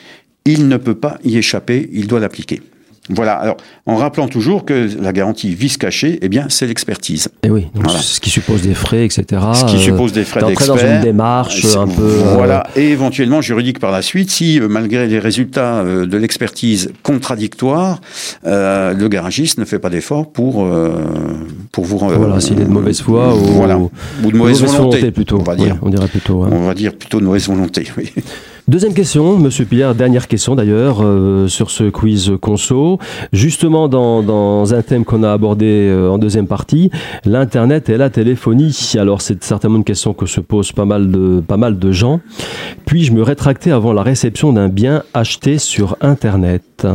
il 0.47 0.67
ne 0.69 0.77
peut 0.77 0.95
pas 0.95 1.19
y 1.23 1.37
échapper, 1.37 1.89
il 1.91 2.07
doit 2.07 2.21
l'appliquer. 2.21 2.61
Voilà. 3.09 3.33
Alors, 3.33 3.57
en 3.85 3.95
rappelant 3.95 4.27
toujours 4.27 4.65
que 4.65 4.89
la 4.99 5.13
garantie 5.13 5.55
vice 5.55 5.77
cachée, 5.77 6.19
eh 6.21 6.29
bien, 6.29 6.47
c'est 6.49 6.67
l'expertise. 6.67 7.29
Et 7.43 7.47
eh 7.47 7.49
oui. 7.49 7.67
Ce 7.87 8.19
qui 8.19 8.29
suppose 8.29 8.61
des 8.61 8.73
frais, 8.73 9.05
etc. 9.05 9.41
Ce 9.53 9.65
qui 9.65 9.79
suppose 9.79 10.11
des 10.11 10.25
frais 10.25 10.41
d'expert. 10.43 10.75
dans 10.75 10.77
une 10.77 11.01
démarche 11.01 11.65
un 11.75 11.87
peu. 11.87 12.01
Euh, 12.01 12.33
voilà. 12.33 12.67
Et 12.75 12.89
éventuellement 12.89 13.41
juridique 13.41 13.79
par 13.79 13.91
la 13.91 14.01
suite, 14.01 14.29
si 14.29 14.59
euh, 14.59 14.67
malgré 14.67 15.07
les 15.07 15.19
résultats 15.19 15.79
euh, 15.79 16.05
de 16.05 16.17
l'expertise 16.17 16.91
contradictoire, 17.03 18.01
le 18.43 19.07
garagiste 19.07 19.57
ne 19.57 19.65
fait 19.65 19.79
pas 19.79 19.89
d'effort 19.89 20.31
pour 20.31 20.67
pour 21.71 21.85
vous. 21.85 21.97
voilà. 21.97 22.39
S'il 22.39 22.59
est 22.59 22.65
de 22.65 22.69
mauvaise 22.69 23.01
foi 23.01 23.33
ou, 23.35 23.45
voilà. 23.45 23.77
ou 23.77 23.91
de 24.23 24.37
mauvaise, 24.37 24.63
volonté, 24.63 25.11
plutôt. 25.11 25.39
On 25.39 25.43
va 25.43 25.55
dire. 25.55 25.77
on 25.81 25.89
dirait 25.89 26.07
plutôt. 26.07 26.45
On 26.49 26.65
va 26.65 26.73
dire 26.73 26.93
plutôt 26.93 27.19
de 27.19 27.25
mauvaise 27.25 27.47
volonté. 27.47 27.87
Oui. 27.97 28.11
Deuxième 28.67 28.93
question, 28.93 29.37
Monsieur 29.37 29.63
Pierre, 29.63 29.95
dernière 29.95 30.27
question 30.27 30.53
d'ailleurs 30.53 30.97
euh, 31.01 31.47
sur 31.47 31.71
ce 31.71 31.85
quiz 31.85 32.33
conso. 32.41 32.99
Justement 33.31 33.87
dans, 33.87 34.73
un 34.73 34.81
thème 34.81 35.05
qu'on 35.05 35.23
a 35.23 35.31
abordé 35.31 35.87
euh, 35.89 36.09
en 36.09 36.17
deuxième 36.17 36.47
partie, 36.47 36.91
l'internet 37.23 37.87
et 37.87 37.95
la 37.95 38.09
téléphonie. 38.09 38.77
Alors 38.97 39.21
c'est 39.21 39.41
certainement 39.41 39.77
une 39.77 39.85
question 39.85 40.13
que 40.13 40.25
se 40.25 40.41
posent 40.41 40.73
pas 40.73 40.83
mal 40.83 41.09
de 41.09 41.39
pas 41.39 41.55
mal 41.55 41.79
de 41.79 41.91
gens. 41.93 42.19
Puis-je 42.85 43.13
me 43.13 43.23
rétracter 43.23 43.71
avant 43.71 43.93
la 43.93 44.03
réception 44.03 44.51
d'un 44.51 44.67
bien 44.67 45.03
acheté 45.13 45.59
sur 45.59 45.95
internet? 46.01 46.85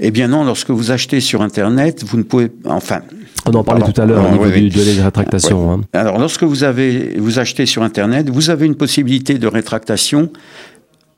Eh 0.00 0.10
bien 0.10 0.28
non, 0.28 0.44
lorsque 0.44 0.70
vous 0.70 0.90
achetez 0.90 1.20
sur 1.20 1.40
Internet, 1.40 2.04
vous 2.04 2.18
ne 2.18 2.22
pouvez... 2.22 2.50
Enfin... 2.66 3.00
On 3.46 3.54
en 3.54 3.64
parlait 3.64 3.90
tout 3.90 3.98
à 3.98 4.04
l'heure 4.04 4.26
au 4.28 4.32
niveau 4.32 4.50
du 4.50 4.68
délai 4.68 4.96
de 4.96 5.02
rétractation. 5.02 5.72
Hein. 5.72 5.80
Alors 5.92 6.18
lorsque 6.18 6.42
vous, 6.42 6.64
avez, 6.64 7.14
vous 7.16 7.38
achetez 7.38 7.64
sur 7.64 7.82
Internet, 7.82 8.28
vous 8.28 8.50
avez 8.50 8.66
une 8.66 8.74
possibilité 8.74 9.38
de 9.38 9.46
rétractation 9.46 10.30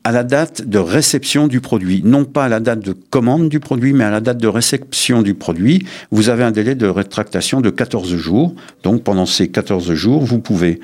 à 0.08 0.10
la 0.10 0.24
date 0.24 0.66
de 0.66 0.78
réception 0.78 1.48
du 1.48 1.60
produit, 1.60 2.00
non 2.02 2.24
pas 2.24 2.46
à 2.46 2.48
la 2.48 2.60
date 2.60 2.80
de 2.80 2.94
commande 2.94 3.50
du 3.50 3.60
produit, 3.60 3.92
mais 3.92 4.04
à 4.04 4.10
la 4.10 4.22
date 4.22 4.38
de 4.38 4.48
réception 4.48 5.20
du 5.20 5.34
produit. 5.34 5.86
Vous 6.10 6.30
avez 6.30 6.44
un 6.44 6.50
délai 6.50 6.74
de 6.74 6.86
rétractation 6.86 7.60
de 7.60 7.68
14 7.68 8.16
jours. 8.16 8.54
Donc 8.84 9.04
pendant 9.04 9.26
ces 9.26 9.48
14 9.48 9.92
jours, 9.92 10.24
vous 10.24 10.38
pouvez 10.38 10.80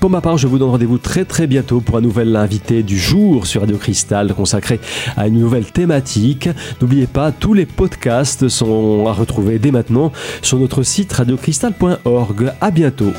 Pour 0.02 0.10
ma 0.10 0.20
part, 0.20 0.36
je 0.36 0.48
vous 0.48 0.58
donne 0.58 0.70
rendez-vous 0.70 0.98
très 0.98 1.24
très 1.24 1.46
bientôt 1.46 1.80
pour 1.80 1.96
un 1.96 2.00
nouvel 2.00 2.34
invité 2.34 2.82
du 2.82 2.98
jour 2.98 3.46
sur 3.46 3.60
Radio 3.60 3.76
Cristal 3.76 4.34
consacré 4.34 4.80
à 5.16 5.28
une 5.28 5.38
nouvelle 5.38 5.70
thématique. 5.70 6.48
N'oubliez 6.80 7.06
pas, 7.06 7.30
tous 7.30 7.54
les 7.54 7.66
podcasts 7.66 8.48
sont 8.48 9.06
à 9.06 9.12
retrouver 9.12 9.60
dès 9.60 9.70
maintenant 9.70 10.10
sur 10.42 10.58
notre 10.58 10.82
site 10.82 11.12
radiocristal.org. 11.12 12.52
À 12.60 12.72
bientôt. 12.72 13.12